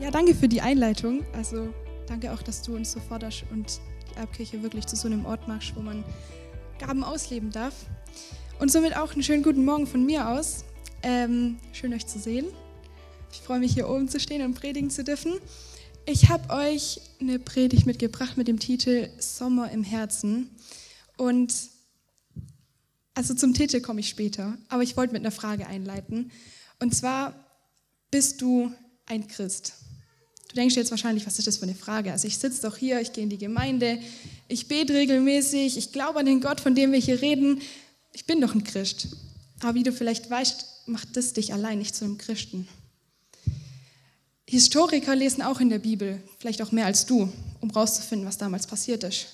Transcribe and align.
Ja, 0.00 0.12
danke 0.12 0.32
für 0.32 0.48
die 0.48 0.60
Einleitung. 0.60 1.24
Also 1.32 1.74
danke 2.06 2.32
auch, 2.32 2.40
dass 2.40 2.62
du 2.62 2.76
uns 2.76 2.92
so 2.92 3.00
forderst 3.00 3.44
und 3.50 3.80
die 4.10 4.16
Erbkirche 4.16 4.62
wirklich 4.62 4.86
zu 4.86 4.94
so 4.94 5.08
einem 5.08 5.26
Ort 5.26 5.48
machst, 5.48 5.74
wo 5.74 5.80
man 5.80 6.04
Gaben 6.78 7.02
ausleben 7.02 7.50
darf. 7.50 7.74
Und 8.60 8.70
somit 8.70 8.96
auch 8.96 9.12
einen 9.12 9.24
schönen 9.24 9.42
guten 9.42 9.64
Morgen 9.64 9.88
von 9.88 10.06
mir 10.06 10.28
aus. 10.28 10.64
Ähm, 11.02 11.58
schön 11.72 11.92
euch 11.92 12.06
zu 12.06 12.20
sehen. 12.20 12.46
Ich 13.32 13.40
freue 13.40 13.58
mich 13.58 13.74
hier 13.74 13.88
oben 13.88 14.08
zu 14.08 14.20
stehen 14.20 14.42
und 14.42 14.54
predigen 14.54 14.88
zu 14.88 15.02
dürfen. 15.02 15.32
Ich 16.06 16.28
habe 16.28 16.54
euch 16.54 17.00
eine 17.20 17.40
Predigt 17.40 17.84
mitgebracht 17.84 18.36
mit 18.36 18.46
dem 18.46 18.60
Titel 18.60 19.08
Sommer 19.18 19.70
im 19.72 19.82
Herzen. 19.82 20.50
Und 21.16 21.52
also 23.14 23.34
zum 23.34 23.52
Titel 23.52 23.80
komme 23.80 23.98
ich 23.98 24.08
später, 24.08 24.56
aber 24.68 24.84
ich 24.84 24.96
wollte 24.96 25.12
mit 25.12 25.22
einer 25.22 25.32
Frage 25.32 25.66
einleiten. 25.66 26.30
Und 26.78 26.94
zwar, 26.94 27.34
bist 28.12 28.40
du 28.40 28.72
ein 29.06 29.26
Christ? 29.26 29.74
Du 30.48 30.54
denkst 30.54 30.76
jetzt 30.76 30.90
wahrscheinlich, 30.90 31.26
was 31.26 31.38
ist 31.38 31.46
das 31.46 31.58
für 31.58 31.64
eine 31.64 31.74
Frage? 31.74 32.10
Also 32.10 32.26
ich 32.26 32.38
sitze 32.38 32.62
doch 32.62 32.76
hier, 32.76 33.00
ich 33.00 33.12
gehe 33.12 33.22
in 33.22 33.30
die 33.30 33.38
Gemeinde, 33.38 34.00
ich 34.48 34.66
bete 34.66 34.94
regelmäßig, 34.94 35.76
ich 35.76 35.92
glaube 35.92 36.20
an 36.20 36.26
den 36.26 36.40
Gott, 36.40 36.60
von 36.60 36.74
dem 36.74 36.92
wir 36.92 36.98
hier 36.98 37.20
reden. 37.20 37.60
Ich 38.12 38.24
bin 38.24 38.40
doch 38.40 38.54
ein 38.54 38.64
Christ. 38.64 39.08
Aber 39.60 39.74
wie 39.74 39.82
du 39.82 39.92
vielleicht 39.92 40.30
weißt, 40.30 40.86
macht 40.86 41.16
das 41.16 41.34
dich 41.34 41.52
allein 41.52 41.78
nicht 41.78 41.94
zu 41.94 42.04
einem 42.04 42.16
Christen. 42.16 42.66
Historiker 44.48 45.14
lesen 45.14 45.42
auch 45.42 45.60
in 45.60 45.68
der 45.68 45.78
Bibel, 45.78 46.22
vielleicht 46.38 46.62
auch 46.62 46.72
mehr 46.72 46.86
als 46.86 47.04
du, 47.04 47.30
um 47.60 47.70
rauszufinden, 47.70 48.26
was 48.26 48.38
damals 48.38 48.66
passiert 48.66 49.04
ist. 49.04 49.26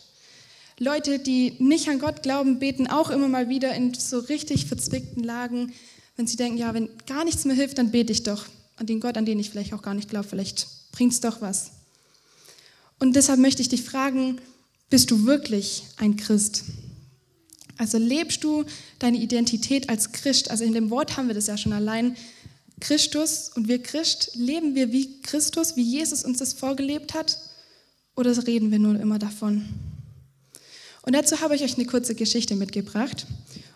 Leute, 0.80 1.20
die 1.20 1.55
nicht 1.60 1.88
an 1.88 2.00
Gott 2.00 2.24
glauben, 2.24 2.58
beten 2.58 2.88
auch 2.88 3.10
immer 3.10 3.28
mal 3.28 3.48
wieder 3.48 3.72
in 3.74 3.94
so 3.94 4.19
richtig 4.19 4.66
verzwickten 4.66 5.22
Lagen, 5.22 5.72
wenn 6.16 6.27
sie 6.27 6.36
denken, 6.36 6.58
ja, 6.58 6.74
wenn 6.74 6.88
gar 7.06 7.24
nichts 7.24 7.44
mehr 7.44 7.55
hilft, 7.55 7.78
dann 7.78 7.92
bete 7.92 8.10
ich 8.10 8.24
doch 8.24 8.46
an 8.77 8.87
den 8.87 9.01
Gott, 9.01 9.16
an 9.16 9.27
den 9.27 9.38
ich 9.38 9.51
vielleicht 9.51 9.73
auch 9.73 9.83
gar 9.83 9.95
nicht 9.95 10.10
glaube, 10.10 10.28
vielleicht 10.28 10.66
bringt 10.92 11.12
es 11.12 11.20
doch 11.20 11.41
was. 11.41 11.73
Und 12.98 13.16
deshalb 13.16 13.41
möchte 13.41 13.62
ich 13.62 13.69
dich 13.69 13.83
fragen, 13.83 14.41
bist 14.91 15.11
du 15.11 15.25
wirklich 15.25 15.84
ein 15.97 16.17
Christ? 16.17 16.64
Also 17.77 17.98
lebst 17.98 18.45
du 18.45 18.64
deine 18.98 19.19
Identität 19.19 19.89
als 19.89 20.12
Christ? 20.12 20.50
Also 20.50 20.64
in 20.64 20.72
dem 20.72 20.91
Wort 20.91 21.17
haben 21.17 21.28
wir 21.28 21.34
das 21.34 21.48
ja 21.48 21.56
schon 21.56 21.72
allein. 21.72 22.17
Christus 22.80 23.50
und 23.55 23.69
wir 23.69 23.83
Christ, 23.83 24.33
leben 24.34 24.75
wir 24.75 24.92
wie 24.92 25.20
Christus, 25.22 25.77
wie 25.77 25.83
Jesus 25.83 26.25
uns 26.25 26.39
das 26.39 26.52
vorgelebt 26.52 27.14
hat? 27.14 27.39
Oder 28.17 28.47
reden 28.47 28.70
wir 28.70 28.78
nur 28.78 28.98
immer 28.98 29.19
davon? 29.19 29.69
Und 31.02 31.14
dazu 31.14 31.41
habe 31.41 31.56
ich 31.56 31.62
euch 31.62 31.75
eine 31.75 31.86
kurze 31.86 32.14
Geschichte 32.14 32.56
mitgebracht. 32.56 33.27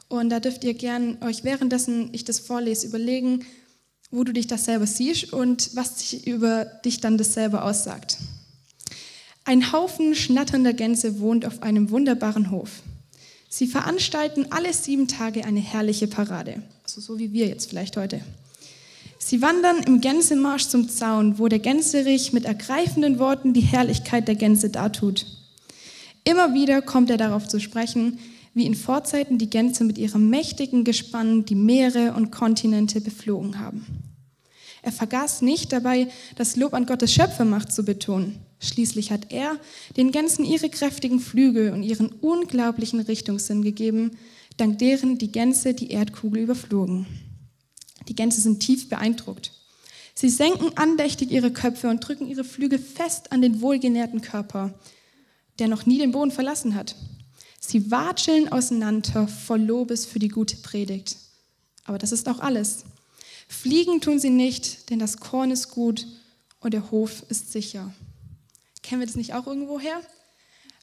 Und 0.08 0.30
da 0.30 0.40
dürft 0.40 0.64
ihr 0.64 0.74
gern 0.74 1.22
euch 1.22 1.44
währenddessen 1.44 2.10
ich 2.12 2.24
das 2.24 2.38
vorlese 2.38 2.86
überlegen, 2.86 3.44
wo 4.10 4.24
du 4.24 4.32
dich 4.32 4.46
das 4.46 4.64
selber 4.64 4.86
siehst 4.86 5.32
und 5.32 5.70
was 5.74 5.98
sich 5.98 6.26
über 6.26 6.64
dich 6.64 7.00
dann 7.00 7.18
das 7.18 7.34
selber 7.34 7.64
aussagt. 7.64 8.18
Ein 9.44 9.72
Haufen 9.72 10.14
schnatternder 10.14 10.72
Gänse 10.72 11.20
wohnt 11.20 11.46
auf 11.46 11.62
einem 11.62 11.90
wunderbaren 11.90 12.50
Hof. 12.50 12.82
Sie 13.48 13.66
veranstalten 13.66 14.46
alle 14.50 14.72
sieben 14.74 15.08
Tage 15.08 15.44
eine 15.44 15.60
herrliche 15.60 16.06
Parade, 16.06 16.62
also 16.84 17.00
so 17.00 17.18
wie 17.18 17.32
wir 17.32 17.46
jetzt 17.46 17.70
vielleicht 17.70 17.96
heute. 17.96 18.20
Sie 19.18 19.42
wandern 19.42 19.82
im 19.84 20.00
Gänsemarsch 20.00 20.68
zum 20.68 20.88
Zaun, 20.88 21.38
wo 21.38 21.48
der 21.48 21.58
Gänserich 21.58 22.32
mit 22.32 22.44
ergreifenden 22.44 23.18
Worten 23.18 23.52
die 23.52 23.60
Herrlichkeit 23.60 24.28
der 24.28 24.36
Gänse 24.36 24.70
dartut. 24.70 25.26
Immer 26.24 26.54
wieder 26.54 26.82
kommt 26.82 27.10
er 27.10 27.16
darauf 27.16 27.48
zu 27.48 27.58
sprechen, 27.58 28.18
wie 28.58 28.66
in 28.66 28.74
Vorzeiten 28.74 29.38
die 29.38 29.48
Gänse 29.48 29.84
mit 29.84 29.96
ihrem 29.96 30.28
mächtigen 30.28 30.84
Gespann 30.84 31.44
die 31.44 31.54
Meere 31.54 32.12
und 32.14 32.30
Kontinente 32.30 33.00
beflogen 33.00 33.58
haben. 33.60 33.86
Er 34.82 34.92
vergaß 34.92 35.42
nicht 35.42 35.72
dabei, 35.72 36.08
das 36.36 36.56
Lob 36.56 36.74
an 36.74 36.86
Gottes 36.86 37.12
Schöpfermacht 37.12 37.72
zu 37.72 37.84
betonen. 37.84 38.40
Schließlich 38.60 39.10
hat 39.12 39.32
er 39.32 39.58
den 39.96 40.10
Gänsen 40.10 40.44
ihre 40.44 40.68
kräftigen 40.68 41.20
Flügel 41.20 41.72
und 41.72 41.82
ihren 41.82 42.08
unglaublichen 42.08 43.00
Richtungssinn 43.00 43.62
gegeben, 43.62 44.18
dank 44.56 44.78
deren 44.78 45.18
die 45.18 45.30
Gänse 45.30 45.72
die 45.72 45.90
Erdkugel 45.90 46.42
überflogen. 46.42 47.06
Die 48.08 48.14
Gänse 48.16 48.40
sind 48.40 48.60
tief 48.60 48.88
beeindruckt. 48.88 49.52
Sie 50.14 50.30
senken 50.30 50.76
andächtig 50.76 51.30
ihre 51.30 51.52
Köpfe 51.52 51.88
und 51.88 52.00
drücken 52.00 52.26
ihre 52.26 52.42
Flügel 52.42 52.80
fest 52.80 53.30
an 53.30 53.40
den 53.40 53.60
wohlgenährten 53.60 54.20
Körper, 54.20 54.74
der 55.60 55.68
noch 55.68 55.86
nie 55.86 55.98
den 55.98 56.10
Boden 56.10 56.32
verlassen 56.32 56.74
hat. 56.74 56.96
Sie 57.68 57.90
watscheln 57.90 58.50
auseinander 58.50 59.28
voll 59.28 59.60
Lobes 59.60 60.06
für 60.06 60.18
die 60.18 60.28
gute 60.28 60.56
Predigt. 60.56 61.18
Aber 61.84 61.98
das 61.98 62.12
ist 62.12 62.26
auch 62.26 62.40
alles. 62.40 62.84
Fliegen 63.46 64.00
tun 64.00 64.18
sie 64.18 64.30
nicht, 64.30 64.88
denn 64.88 64.98
das 64.98 65.18
Korn 65.18 65.50
ist 65.50 65.68
gut 65.68 66.06
und 66.60 66.72
der 66.72 66.90
Hof 66.90 67.24
ist 67.28 67.52
sicher. 67.52 67.92
Kennen 68.82 69.02
wir 69.02 69.06
das 69.06 69.16
nicht 69.16 69.34
auch 69.34 69.46
irgendwo 69.46 69.78
her? 69.78 70.00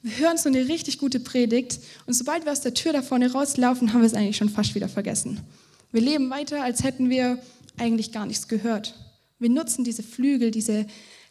Wir 0.04 0.16
hören 0.20 0.38
so 0.38 0.48
eine 0.48 0.68
richtig 0.68 1.00
gute 1.00 1.20
Predigt 1.20 1.80
und 2.06 2.14
sobald 2.14 2.46
wir 2.46 2.52
aus 2.52 2.62
der 2.62 2.76
Tür 2.76 2.94
da 2.94 3.02
vorne 3.02 3.32
rauslaufen, 3.32 3.92
haben 3.92 4.02
wir 4.02 4.08
es 4.08 4.14
eigentlich 4.14 4.38
schon 4.38 4.50
fast 4.50 4.76
wieder 4.76 4.88
vergessen. 4.88 5.40
Wir 5.92 6.02
leben 6.02 6.30
weiter, 6.30 6.62
als 6.62 6.84
hätten 6.84 7.10
wir 7.10 7.42
eigentlich 7.78 8.12
gar 8.12 8.28
nichts 8.28 8.48
gehört. 8.48 8.94
Wir 9.40 9.50
nutzen 9.50 9.84
diese 9.84 10.04
Flügel, 10.04 10.52
diese 10.52 10.86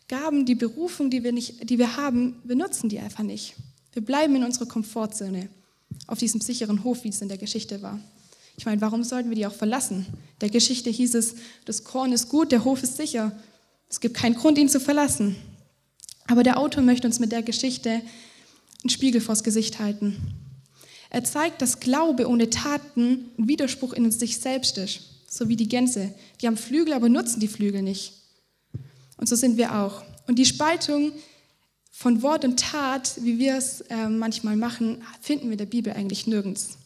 Gaben, 0.08 0.46
die 0.46 0.56
Berufung, 0.56 1.10
die 1.10 1.22
wir, 1.22 1.30
nicht, 1.30 1.70
die 1.70 1.78
wir 1.78 1.96
haben, 1.96 2.42
wir 2.42 2.56
nutzen 2.56 2.88
die 2.88 2.98
einfach 2.98 3.22
nicht. 3.22 3.54
Wir 3.94 4.04
bleiben 4.04 4.34
in 4.34 4.42
unserer 4.42 4.66
Komfortzone, 4.66 5.48
auf 6.08 6.18
diesem 6.18 6.40
sicheren 6.40 6.82
Hof, 6.82 7.04
wie 7.04 7.10
es 7.10 7.22
in 7.22 7.28
der 7.28 7.38
Geschichte 7.38 7.80
war. 7.80 8.00
Ich 8.56 8.66
meine, 8.66 8.80
warum 8.80 9.04
sollten 9.04 9.30
wir 9.30 9.36
die 9.36 9.46
auch 9.46 9.54
verlassen? 9.54 10.06
Der 10.40 10.50
Geschichte 10.50 10.90
hieß 10.90 11.14
es, 11.14 11.36
das 11.64 11.84
Korn 11.84 12.10
ist 12.12 12.28
gut, 12.28 12.50
der 12.50 12.64
Hof 12.64 12.82
ist 12.82 12.96
sicher. 12.96 13.30
Es 13.88 14.00
gibt 14.00 14.16
keinen 14.16 14.34
Grund, 14.34 14.58
ihn 14.58 14.68
zu 14.68 14.80
verlassen. 14.80 15.36
Aber 16.26 16.42
der 16.42 16.58
Autor 16.58 16.82
möchte 16.82 17.06
uns 17.06 17.20
mit 17.20 17.30
der 17.30 17.42
Geschichte 17.42 18.02
einen 18.82 18.90
Spiegel 18.90 19.20
vors 19.20 19.44
Gesicht 19.44 19.78
halten. 19.78 20.16
Er 21.10 21.22
zeigt, 21.22 21.62
dass 21.62 21.78
Glaube 21.78 22.28
ohne 22.28 22.50
Taten 22.50 23.30
ein 23.38 23.46
Widerspruch 23.46 23.92
in 23.92 24.10
sich 24.10 24.38
selbst 24.38 24.76
ist, 24.76 25.02
so 25.28 25.48
wie 25.48 25.54
die 25.54 25.68
Gänse. 25.68 26.12
Die 26.40 26.48
haben 26.48 26.56
Flügel, 26.56 26.94
aber 26.94 27.08
nutzen 27.08 27.38
die 27.38 27.46
Flügel 27.46 27.82
nicht. 27.82 28.14
Und 29.18 29.28
so 29.28 29.36
sind 29.36 29.56
wir 29.56 29.76
auch. 29.76 30.02
Und 30.26 30.40
die 30.40 30.46
Spaltung 30.46 31.12
von 31.96 32.22
Wort 32.22 32.44
und 32.44 32.58
Tat, 32.58 33.12
wie 33.20 33.38
wir 33.38 33.56
es 33.56 33.82
äh, 33.82 34.08
manchmal 34.08 34.56
machen, 34.56 35.02
finden 35.20 35.46
wir 35.46 35.52
in 35.52 35.58
der 35.58 35.66
Bibel 35.66 35.92
eigentlich 35.92 36.26
nirgends 36.26 36.78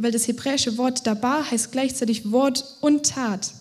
weil 0.00 0.12
das 0.12 0.26
hebräische 0.26 0.78
Wort 0.78 1.06
dabar 1.06 1.50
heißt 1.50 1.72
gleichzeitig 1.72 2.30
Wort 2.30 2.78
und 2.80 3.06
Tat. 3.06 3.52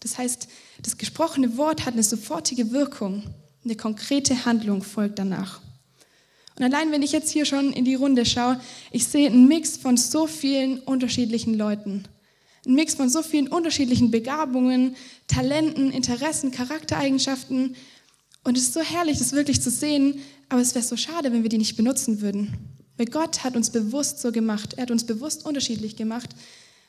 Das 0.00 0.18
heißt, 0.18 0.48
das 0.82 0.98
gesprochene 0.98 1.56
Wort 1.56 1.84
hat 1.86 1.94
eine 1.94 2.02
sofortige 2.02 2.70
Wirkung, 2.70 3.24
eine 3.64 3.74
konkrete 3.74 4.44
Handlung 4.44 4.82
folgt 4.82 5.18
danach. 5.18 5.60
Und 6.56 6.64
allein 6.64 6.92
wenn 6.92 7.02
ich 7.02 7.12
jetzt 7.12 7.30
hier 7.30 7.46
schon 7.46 7.72
in 7.72 7.84
die 7.84 7.96
Runde 7.96 8.24
schaue, 8.24 8.60
ich 8.92 9.06
sehe 9.06 9.28
einen 9.28 9.48
Mix 9.48 9.76
von 9.76 9.96
so 9.96 10.26
vielen 10.26 10.78
unterschiedlichen 10.80 11.54
Leuten. 11.54 12.04
Ein 12.64 12.74
Mix 12.74 12.94
von 12.94 13.08
so 13.08 13.22
vielen 13.22 13.48
unterschiedlichen 13.48 14.10
Begabungen, 14.10 14.94
Talenten, 15.26 15.90
Interessen, 15.90 16.52
Charaktereigenschaften. 16.52 17.74
Und 18.44 18.58
es 18.58 18.64
ist 18.64 18.74
so 18.74 18.80
herrlich, 18.80 19.18
das 19.18 19.32
wirklich 19.32 19.60
zu 19.62 19.70
sehen, 19.70 20.20
aber 20.48 20.60
es 20.60 20.74
wäre 20.74 20.84
so 20.84 20.96
schade, 20.96 21.32
wenn 21.32 21.42
wir 21.42 21.48
die 21.48 21.58
nicht 21.58 21.76
benutzen 21.76 22.20
würden. 22.20 22.54
Weil 22.96 23.06
Gott 23.06 23.42
hat 23.42 23.56
uns 23.56 23.70
bewusst 23.70 24.20
so 24.20 24.30
gemacht. 24.30 24.74
Er 24.74 24.82
hat 24.82 24.90
uns 24.90 25.04
bewusst 25.04 25.44
unterschiedlich 25.44 25.96
gemacht 25.96 26.30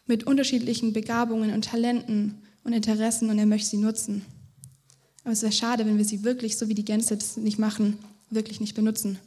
mit 0.05 0.25
unterschiedlichen 0.25 0.93
Begabungen 0.93 1.51
und 1.53 1.65
Talenten 1.65 2.41
und 2.63 2.73
Interessen 2.73 3.29
und 3.29 3.39
er 3.39 3.45
möchte 3.45 3.69
sie 3.69 3.77
nutzen. 3.77 4.23
Aber 5.23 5.31
es 5.33 5.41
wäre 5.41 5.51
schade, 5.51 5.85
wenn 5.85 5.97
wir 5.97 6.05
sie 6.05 6.23
wirklich, 6.23 6.57
so 6.57 6.67
wie 6.67 6.75
die 6.75 6.85
Gänse 6.85 7.17
das 7.17 7.37
nicht 7.37 7.57
machen, 7.57 7.97
wirklich 8.29 8.59
nicht 8.59 8.75
benutzen. 8.75 9.17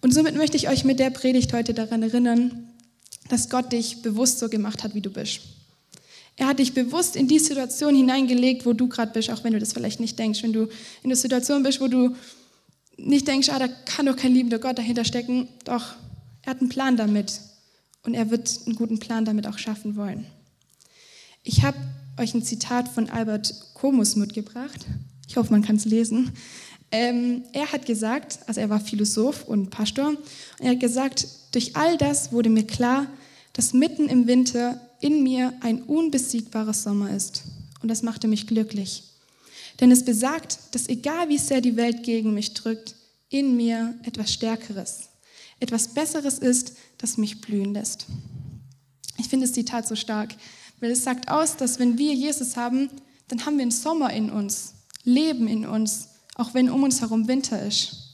Und 0.00 0.12
somit 0.12 0.34
möchte 0.34 0.56
ich 0.56 0.68
euch 0.68 0.84
mit 0.84 0.98
der 0.98 1.10
Predigt 1.10 1.52
heute 1.52 1.74
daran 1.74 2.02
erinnern, 2.02 2.68
dass 3.28 3.48
Gott 3.48 3.72
dich 3.72 4.02
bewusst 4.02 4.38
so 4.38 4.48
gemacht 4.48 4.82
hat, 4.82 4.94
wie 4.94 5.00
du 5.00 5.10
bist. 5.10 5.40
Er 6.36 6.46
hat 6.46 6.58
dich 6.58 6.74
bewusst 6.74 7.16
in 7.16 7.28
die 7.28 7.38
Situation 7.38 7.94
hineingelegt, 7.94 8.66
wo 8.66 8.74
du 8.74 8.88
gerade 8.88 9.12
bist, 9.12 9.30
auch 9.30 9.42
wenn 9.42 9.54
du 9.54 9.58
das 9.58 9.72
vielleicht 9.72 10.00
nicht 10.00 10.18
denkst. 10.18 10.42
Wenn 10.42 10.52
du 10.52 10.68
in 11.02 11.08
der 11.08 11.16
Situation 11.16 11.62
bist, 11.62 11.80
wo 11.80 11.88
du 11.88 12.14
nicht 12.98 13.26
denkst, 13.26 13.48
ah, 13.48 13.58
da 13.58 13.68
kann 13.68 14.06
doch 14.06 14.16
kein 14.16 14.34
liebender 14.34 14.58
Gott 14.58 14.78
dahinter 14.78 15.04
stecken. 15.04 15.48
Doch, 15.64 15.94
er 16.42 16.50
hat 16.50 16.60
einen 16.60 16.68
Plan 16.68 16.96
damit. 16.96 17.40
Und 18.02 18.14
er 18.14 18.30
wird 18.30 18.60
einen 18.66 18.76
guten 18.76 18.98
Plan 18.98 19.24
damit 19.24 19.46
auch 19.46 19.58
schaffen 19.58 19.96
wollen. 19.96 20.26
Ich 21.42 21.64
habe 21.64 21.78
euch 22.18 22.34
ein 22.34 22.42
Zitat 22.42 22.88
von 22.88 23.08
Albert 23.08 23.54
Comus 23.74 24.16
mitgebracht. 24.16 24.86
Ich 25.28 25.36
hoffe, 25.36 25.52
man 25.52 25.62
kann 25.62 25.76
es 25.76 25.84
lesen. 25.84 26.32
Ähm, 26.92 27.42
er 27.52 27.72
hat 27.72 27.86
gesagt, 27.86 28.38
also 28.46 28.60
er 28.60 28.70
war 28.70 28.80
Philosoph 28.80 29.44
und 29.44 29.70
Pastor, 29.70 30.08
und 30.08 30.18
er 30.60 30.70
hat 30.70 30.80
gesagt, 30.80 31.26
durch 31.52 31.74
all 31.74 31.96
das 31.96 32.30
wurde 32.32 32.48
mir 32.48 32.66
klar, 32.66 33.06
dass 33.54 33.72
mitten 33.72 34.08
im 34.08 34.26
Winter 34.26 34.80
in 35.00 35.22
mir 35.22 35.52
ein 35.60 35.82
unbesiegbarer 35.82 36.74
Sommer 36.74 37.14
ist. 37.14 37.44
Und 37.82 37.88
das 37.88 38.02
machte 38.02 38.28
mich 38.28 38.46
glücklich. 38.46 39.04
Denn 39.80 39.90
es 39.90 40.04
besagt, 40.04 40.58
dass 40.72 40.88
egal 40.88 41.28
wie 41.28 41.38
sehr 41.38 41.60
die 41.60 41.76
Welt 41.76 42.02
gegen 42.02 42.32
mich 42.34 42.54
drückt, 42.54 42.94
in 43.28 43.56
mir 43.56 43.94
etwas 44.04 44.32
Stärkeres, 44.32 45.10
etwas 45.60 45.88
Besseres 45.88 46.38
ist, 46.38 46.72
das 46.98 47.18
mich 47.18 47.40
blühen 47.40 47.74
lässt. 47.74 48.06
Ich 49.18 49.28
finde 49.28 49.46
das 49.46 49.54
Zitat 49.54 49.86
so 49.86 49.96
stark, 49.96 50.34
weil 50.80 50.90
es 50.90 51.04
sagt 51.04 51.30
aus, 51.30 51.56
dass 51.56 51.78
wenn 51.78 51.98
wir 51.98 52.14
Jesus 52.14 52.56
haben, 52.56 52.90
dann 53.28 53.44
haben 53.44 53.56
wir 53.56 53.62
einen 53.62 53.70
Sommer 53.70 54.12
in 54.12 54.30
uns. 54.30 54.74
Leben 55.04 55.48
in 55.48 55.66
uns, 55.66 56.08
auch 56.34 56.54
wenn 56.54 56.70
um 56.70 56.82
uns 56.82 57.00
herum 57.00 57.28
Winter 57.28 57.64
ist. 57.64 58.06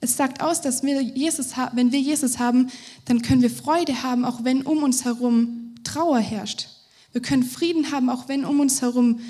Es 0.00 0.16
sagt 0.16 0.42
aus, 0.42 0.60
dass 0.60 0.82
wir 0.82 1.00
Jesus, 1.00 1.52
wenn 1.74 1.92
wir 1.92 2.00
Jesus 2.00 2.38
haben, 2.38 2.70
dann 3.04 3.22
können 3.22 3.42
wir 3.42 3.50
Freude 3.50 4.02
haben, 4.02 4.24
auch 4.24 4.42
wenn 4.42 4.62
um 4.62 4.82
uns 4.82 5.04
herum 5.04 5.61
Trauer 5.92 6.20
herrscht. 6.20 6.68
Wir 7.12 7.20
können 7.20 7.42
Frieden 7.42 7.92
haben, 7.92 8.08
auch 8.08 8.28
wenn 8.28 8.44
um 8.44 8.60
uns 8.60 8.80
herum 8.80 9.20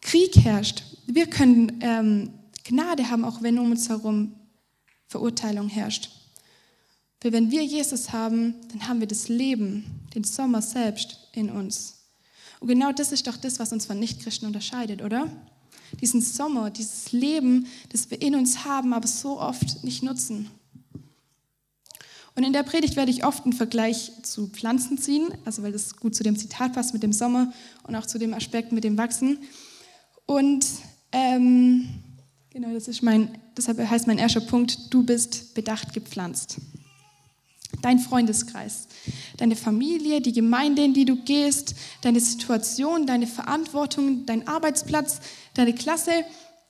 Krieg 0.00 0.36
herrscht. 0.36 0.84
Wir 1.06 1.26
können 1.26 1.80
ähm, 1.80 2.30
Gnade 2.64 3.10
haben, 3.10 3.24
auch 3.24 3.42
wenn 3.42 3.58
um 3.58 3.72
uns 3.72 3.88
herum 3.88 4.34
Verurteilung 5.08 5.68
herrscht. 5.68 6.10
Weil 7.20 7.32
wenn 7.32 7.50
wir 7.50 7.64
Jesus 7.64 8.12
haben, 8.12 8.54
dann 8.70 8.86
haben 8.86 9.00
wir 9.00 9.08
das 9.08 9.28
Leben, 9.28 10.06
den 10.14 10.22
Sommer 10.22 10.62
selbst 10.62 11.28
in 11.32 11.50
uns. 11.50 12.04
Und 12.60 12.68
genau 12.68 12.92
das 12.92 13.10
ist 13.10 13.26
doch 13.26 13.36
das, 13.36 13.58
was 13.58 13.72
uns 13.72 13.86
von 13.86 13.98
Nichtchristen 13.98 14.46
unterscheidet, 14.46 15.02
oder? 15.02 15.28
Diesen 16.00 16.20
Sommer, 16.20 16.70
dieses 16.70 17.10
Leben, 17.10 17.66
das 17.88 18.10
wir 18.10 18.22
in 18.22 18.36
uns 18.36 18.64
haben, 18.64 18.92
aber 18.92 19.08
so 19.08 19.40
oft 19.40 19.82
nicht 19.82 20.02
nutzen. 20.04 20.48
Und 22.38 22.44
in 22.44 22.52
der 22.52 22.62
Predigt 22.62 22.94
werde 22.94 23.10
ich 23.10 23.24
oft 23.24 23.42
einen 23.42 23.52
Vergleich 23.52 24.12
zu 24.22 24.46
Pflanzen 24.46 24.96
ziehen, 24.96 25.26
also 25.44 25.64
weil 25.64 25.72
das 25.72 25.96
gut 25.96 26.14
zu 26.14 26.22
dem 26.22 26.36
Zitat 26.36 26.72
passt 26.72 26.92
mit 26.92 27.02
dem 27.02 27.12
Sommer 27.12 27.52
und 27.82 27.96
auch 27.96 28.06
zu 28.06 28.16
dem 28.16 28.32
Aspekt 28.32 28.70
mit 28.70 28.84
dem 28.84 28.96
Wachsen. 28.96 29.40
Und 30.24 30.64
ähm, 31.10 31.88
genau, 32.50 32.72
das 32.72 32.86
ist 32.86 33.02
mein, 33.02 33.36
deshalb 33.56 33.80
heißt 33.80 34.06
mein 34.06 34.18
erster 34.18 34.40
Punkt, 34.40 34.94
du 34.94 35.02
bist 35.02 35.52
bedacht 35.54 35.92
gepflanzt 35.92 36.58
dein 37.82 37.98
Freundeskreis, 37.98 38.86
deine 39.36 39.56
Familie, 39.56 40.20
die 40.20 40.32
Gemeinde, 40.32 40.84
in 40.84 40.94
die 40.94 41.04
du 41.04 41.16
gehst, 41.16 41.74
deine 42.02 42.20
Situation, 42.20 43.04
deine 43.04 43.26
Verantwortung, 43.26 44.26
dein 44.26 44.46
Arbeitsplatz, 44.46 45.18
deine 45.54 45.74
Klasse. 45.74 46.12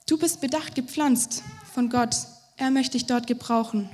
Du 0.06 0.16
bist 0.16 0.40
bedacht 0.40 0.74
gepflanzt 0.74 1.42
von 1.74 1.90
Gott. 1.90 2.16
Er 2.56 2.70
möchte 2.70 2.92
dich 2.92 3.04
dort 3.04 3.26
gebrauchen. 3.26 3.90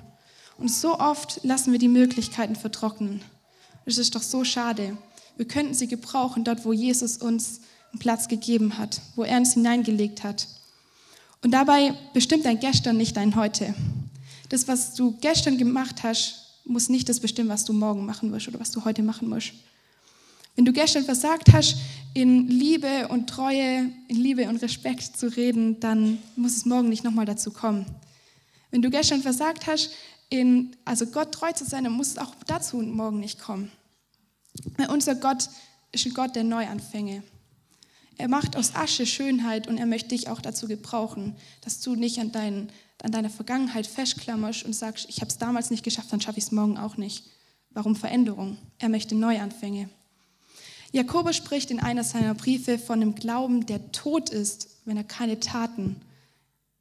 Und 0.59 0.71
so 0.71 0.99
oft 0.99 1.41
lassen 1.43 1.73
wir 1.73 1.79
die 1.79 1.89
Möglichkeiten 1.89 2.57
vertrocknen. 2.57 3.23
Das 3.85 3.99
ist 3.99 4.15
doch 4.15 4.23
so 4.23 4.45
schade. 4.45 4.97
Wir 5.37 5.47
könnten 5.47 5.75
sie 5.75 5.89
gebrauchen 5.89 6.45
dort, 6.45 6.65
wo 6.65 6.73
Jesus 6.73 7.17
uns 7.17 7.61
einen 7.93 7.99
Platz 7.99 8.29
gegeben 8.29 8.79
hat, 8.79 9.01
wo 9.17 9.25
er 9.25 9.39
uns 9.39 9.55
hineingelegt 9.55 10.23
hat. 10.23 10.47
Und 11.43 11.51
dabei 11.51 11.95
bestimmt 12.13 12.45
dein 12.45 12.61
Gestern 12.61 12.97
nicht 12.97 13.17
dein 13.17 13.37
Heute. 13.37 13.75
Das, 14.49 14.69
was 14.69 14.95
du 14.95 15.17
gestern 15.21 15.59
gemacht 15.59 16.03
hast, 16.03 16.45
muss 16.65 16.89
nicht 16.89 17.09
das 17.09 17.21
bestimmen, 17.21 17.49
was 17.49 17.65
du 17.65 17.73
morgen 17.73 18.07
machen 18.07 18.33
wirst 18.33 18.49
oder 18.49 18.61
was 18.61 18.71
du 18.71 18.85
heute 18.85 19.03
machen 19.03 19.29
musst. 19.29 19.53
Wenn 20.57 20.65
du 20.65 20.73
gestern 20.73 21.05
versagt 21.05 21.53
hast, 21.53 21.77
in 22.15 22.49
Liebe 22.49 23.09
und 23.09 23.29
Treue, 23.29 23.91
in 24.09 24.17
Liebe 24.17 24.49
und 24.49 24.63
Respekt 24.63 25.19
zu 25.19 25.27
reden, 25.27 25.81
dann 25.81 26.19
muss 26.37 26.57
es 26.57 26.65
morgen 26.65 26.89
nicht 26.89 27.03
nochmal 27.03 27.27
dazu 27.27 27.51
kommen. 27.51 27.87
Wenn 28.71 28.81
du 28.81 28.91
gestern 28.91 29.21
versagt 29.21 29.67
hast, 29.67 29.91
in, 30.35 30.77
also 30.85 31.07
Gott 31.07 31.33
treu 31.33 31.53
zu 31.53 31.65
sein, 31.65 31.85
dann 31.85 31.93
muss 31.93 32.09
es 32.09 32.19
auch 32.19 32.35
dazu 32.47 32.79
morgen 32.79 33.21
nicht 33.21 33.39
kommen. 33.39 33.71
Weil 34.77 34.91
unser 34.91 35.15
Gott 35.15 35.49
ist 35.93 36.07
ein 36.07 36.15
Gott 36.15 36.35
der 36.35 36.43
Neuanfänge. 36.43 37.23
Er 38.17 38.29
macht 38.29 38.57
aus 38.57 38.75
Asche 38.75 39.07
Schönheit 39.07 39.69
und 39.69 39.79
er 39.79 39.87
möchte 39.87 40.09
dich 40.09 40.29
auch 40.29 40.41
dazu 40.41 40.67
gebrauchen, 40.67 41.37
dass 41.61 41.81
du 41.81 41.95
nicht 41.95 42.19
an, 42.19 42.33
dein, 42.33 42.69
an 43.03 43.13
deiner 43.13 43.31
Vergangenheit 43.31 43.87
festklammerst 43.87 44.65
und 44.65 44.73
sagst, 44.73 45.07
ich 45.09 45.21
habe 45.21 45.29
es 45.29 45.39
damals 45.39 45.71
nicht 45.71 45.85
geschafft, 45.85 46.13
dann 46.13 46.21
schaffe 46.21 46.39
ich 46.39 46.47
es 46.47 46.53
morgen 46.53 46.79
auch 46.79 46.97
nicht. 46.97 47.25
Warum 47.71 47.95
Veränderung? 47.95 48.59
Er 48.79 48.89
möchte 48.89 49.15
Neuanfänge. 49.15 49.89
Jakobus 50.91 51.37
spricht 51.37 51.71
in 51.71 51.81
einer 51.81 52.03
seiner 52.03 52.35
Briefe 52.35 52.79
von 52.79 53.03
einem 53.03 53.15
Glauben, 53.15 53.67
der 53.67 53.93
tot 53.93 54.31
ist, 54.31 54.69
wenn 54.85 54.97
er 54.97 55.05
keine 55.05 55.39
Taten, 55.39 56.01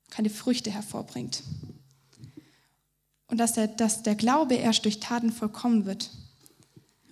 keine 0.10 0.30
Früchte 0.30 0.72
hervorbringt. 0.72 1.44
Und 3.34 3.40
dass 3.40 3.54
der, 3.54 3.66
dass 3.66 4.04
der 4.04 4.14
Glaube 4.14 4.54
erst 4.54 4.86
durch 4.86 5.00
Taten 5.00 5.32
vollkommen 5.32 5.88
wird. 5.88 6.12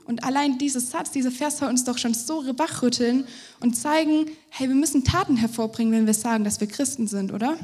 Und 0.05 0.23
allein 0.23 0.59
dieser 0.59 0.79
Satz, 0.79 1.09
dieser 1.09 1.31
Vers 1.31 1.57
soll 1.57 1.69
uns 1.69 1.83
doch 1.83 1.97
schon 1.97 2.13
so 2.13 2.45
wachrütteln 2.59 3.25
und 3.59 3.75
zeigen, 3.75 4.27
hey, 4.51 4.67
wir 4.67 4.75
müssen 4.75 5.03
Taten 5.03 5.35
hervorbringen, 5.35 5.91
wenn 5.91 6.05
wir 6.05 6.13
sagen, 6.13 6.43
dass 6.43 6.59
wir 6.59 6.67
Christen 6.67 7.07
sind, 7.07 7.33
oder? 7.33 7.57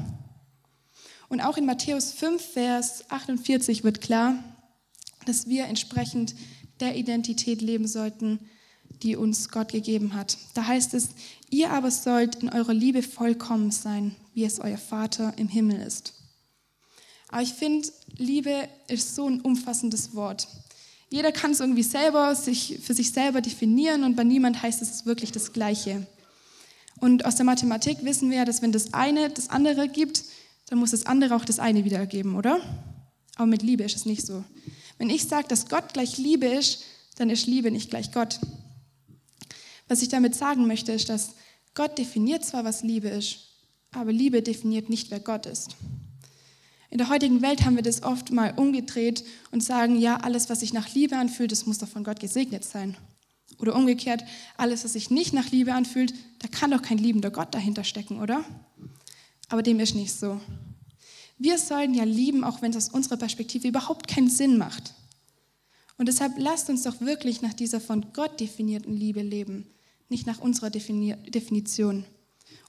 Und 1.28 1.40
auch 1.40 1.56
in 1.56 1.66
Matthäus 1.66 2.10
5, 2.10 2.42
Vers 2.42 3.08
48 3.10 3.84
wird 3.84 4.00
klar, 4.00 4.34
dass 5.24 5.46
wir 5.46 5.66
entsprechend 5.66 6.34
der 6.80 6.96
Identität 6.96 7.62
leben 7.62 7.86
sollten, 7.86 8.40
die 9.04 9.14
uns 9.14 9.50
Gott 9.50 9.70
gegeben 9.70 10.14
hat. 10.14 10.36
Da 10.54 10.66
heißt 10.66 10.94
es, 10.94 11.10
ihr 11.48 11.70
aber 11.70 11.92
sollt 11.92 12.42
in 12.42 12.48
eurer 12.48 12.74
Liebe 12.74 13.04
vollkommen 13.04 13.70
sein, 13.70 14.16
wie 14.34 14.44
es 14.44 14.58
euer 14.58 14.78
Vater 14.78 15.32
im 15.36 15.46
Himmel 15.46 15.80
ist. 15.80 16.17
Aber 17.28 17.42
ich 17.42 17.52
finde, 17.52 17.88
Liebe 18.16 18.68
ist 18.88 19.14
so 19.14 19.28
ein 19.28 19.40
umfassendes 19.40 20.14
Wort. 20.14 20.48
Jeder 21.10 21.32
kann 21.32 21.52
es 21.52 21.60
irgendwie 21.60 21.82
selber 21.82 22.34
sich, 22.34 22.80
für 22.82 22.94
sich 22.94 23.12
selber 23.12 23.40
definieren 23.40 24.04
und 24.04 24.16
bei 24.16 24.24
niemand 24.24 24.62
heißt 24.62 24.82
es 24.82 25.06
wirklich 25.06 25.32
das 25.32 25.52
Gleiche. 25.52 26.06
Und 27.00 27.24
aus 27.24 27.36
der 27.36 27.44
Mathematik 27.44 28.04
wissen 28.04 28.30
wir 28.30 28.38
ja, 28.38 28.44
dass 28.44 28.60
wenn 28.60 28.72
das 28.72 28.92
eine 28.92 29.30
das 29.30 29.48
andere 29.50 29.88
gibt, 29.88 30.24
dann 30.66 30.78
muss 30.78 30.90
das 30.90 31.06
andere 31.06 31.36
auch 31.36 31.44
das 31.44 31.58
eine 31.58 31.84
wieder 31.84 31.98
ergeben, 31.98 32.36
oder? 32.36 32.60
Aber 33.36 33.46
mit 33.46 33.62
Liebe 33.62 33.84
ist 33.84 33.96
es 33.96 34.04
nicht 34.04 34.26
so. 34.26 34.44
Wenn 34.98 35.10
ich 35.10 35.24
sage, 35.24 35.48
dass 35.48 35.68
Gott 35.68 35.94
gleich 35.94 36.18
Liebe 36.18 36.46
ist, 36.46 36.84
dann 37.16 37.30
ist 37.30 37.46
Liebe 37.46 37.70
nicht 37.70 37.90
gleich 37.90 38.12
Gott. 38.12 38.40
Was 39.86 40.02
ich 40.02 40.08
damit 40.08 40.34
sagen 40.34 40.66
möchte, 40.66 40.92
ist, 40.92 41.08
dass 41.08 41.34
Gott 41.74 41.96
definiert 41.96 42.44
zwar, 42.44 42.64
was 42.64 42.82
Liebe 42.82 43.08
ist, 43.08 43.38
aber 43.92 44.12
Liebe 44.12 44.42
definiert 44.42 44.90
nicht, 44.90 45.10
wer 45.10 45.20
Gott 45.20 45.46
ist. 45.46 45.76
In 46.90 46.98
der 46.98 47.10
heutigen 47.10 47.42
Welt 47.42 47.64
haben 47.64 47.76
wir 47.76 47.82
das 47.82 48.02
oft 48.02 48.30
mal 48.30 48.54
umgedreht 48.56 49.24
und 49.50 49.62
sagen, 49.62 49.98
ja, 49.98 50.16
alles, 50.18 50.48
was 50.48 50.60
sich 50.60 50.72
nach 50.72 50.94
Liebe 50.94 51.16
anfühlt, 51.16 51.52
das 51.52 51.66
muss 51.66 51.78
doch 51.78 51.88
von 51.88 52.04
Gott 52.04 52.18
gesegnet 52.18 52.64
sein. 52.64 52.96
Oder 53.58 53.74
umgekehrt, 53.74 54.24
alles, 54.56 54.84
was 54.84 54.94
sich 54.94 55.10
nicht 55.10 55.32
nach 55.32 55.50
Liebe 55.50 55.74
anfühlt, 55.74 56.14
da 56.38 56.48
kann 56.48 56.70
doch 56.70 56.80
kein 56.80 56.98
liebender 56.98 57.30
Gott 57.30 57.54
dahinter 57.54 57.84
stecken, 57.84 58.20
oder? 58.20 58.44
Aber 59.48 59.62
dem 59.62 59.80
ist 59.80 59.94
nicht 59.94 60.12
so. 60.12 60.40
Wir 61.38 61.58
sollen 61.58 61.94
ja 61.94 62.04
lieben, 62.04 62.42
auch 62.42 62.62
wenn 62.62 62.70
es 62.70 62.76
aus 62.76 62.88
unserer 62.88 63.16
Perspektive 63.16 63.68
überhaupt 63.68 64.08
keinen 64.08 64.30
Sinn 64.30 64.58
macht. 64.58 64.94
Und 65.96 66.06
deshalb 66.06 66.34
lasst 66.38 66.70
uns 66.70 66.84
doch 66.84 67.00
wirklich 67.00 67.42
nach 67.42 67.54
dieser 67.54 67.80
von 67.80 68.12
Gott 68.12 68.40
definierten 68.40 68.94
Liebe 68.94 69.20
leben, 69.20 69.66
nicht 70.08 70.26
nach 70.26 70.38
unserer 70.38 70.70
Definition. 70.70 72.04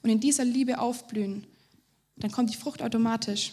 Und 0.02 0.10
in 0.10 0.20
dieser 0.20 0.44
Liebe 0.44 0.78
aufblühen. 0.78 1.46
Dann 2.16 2.30
kommt 2.32 2.50
die 2.50 2.56
Frucht 2.56 2.82
automatisch. 2.82 3.52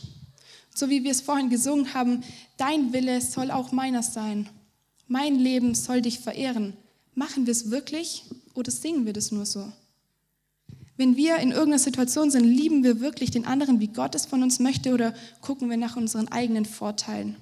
So 0.78 0.92
wie 0.92 1.04
wir 1.04 1.10
es 1.10 1.22
vorhin 1.22 1.50
gesungen 1.50 1.96
haben, 1.96 2.24
dein 2.58 2.94
Wille 2.94 3.20
soll 3.20 3.50
auch 3.50 3.72
meiner 3.72 4.04
sein. 4.04 4.48
Mein 5.08 5.40
Leben 5.40 5.74
soll 5.74 6.04
dich 6.04 6.20
verehren. 6.20 6.74
Machen 7.16 7.48
wir 7.48 7.52
es 7.52 7.72
wirklich 7.72 8.26
oder 8.54 8.70
singen 8.70 9.08
wir 9.08 9.14
das 9.14 9.32
nur 9.32 9.48
so? 9.48 9.72
Wenn 10.96 11.16
wir 11.18 11.38
in 11.38 11.50
irgendeiner 11.50 11.80
Situation 11.80 12.30
sind, 12.30 12.44
lieben 12.44 12.84
wir 12.84 13.00
wirklich 13.00 13.32
den 13.32 13.48
anderen, 13.48 13.80
wie 13.80 13.88
Gott 13.88 14.14
es 14.14 14.28
von 14.28 14.44
uns 14.44 14.60
möchte, 14.60 14.94
oder 14.94 15.16
gucken 15.42 15.68
wir 15.72 15.78
nach 15.78 15.96
unseren 15.96 16.28
eigenen 16.28 16.66
Vorteilen? 16.66 17.38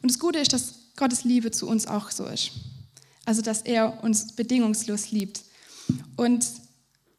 Und 0.00 0.10
das 0.10 0.18
Gute 0.18 0.38
ist, 0.38 0.54
dass 0.54 0.76
Gottes 0.96 1.24
Liebe 1.24 1.50
zu 1.50 1.68
uns 1.68 1.86
auch 1.86 2.10
so 2.10 2.24
ist. 2.24 2.52
Also, 3.26 3.42
dass 3.42 3.60
er 3.60 4.02
uns 4.02 4.32
bedingungslos 4.32 5.10
liebt. 5.10 5.42
Und 6.16 6.46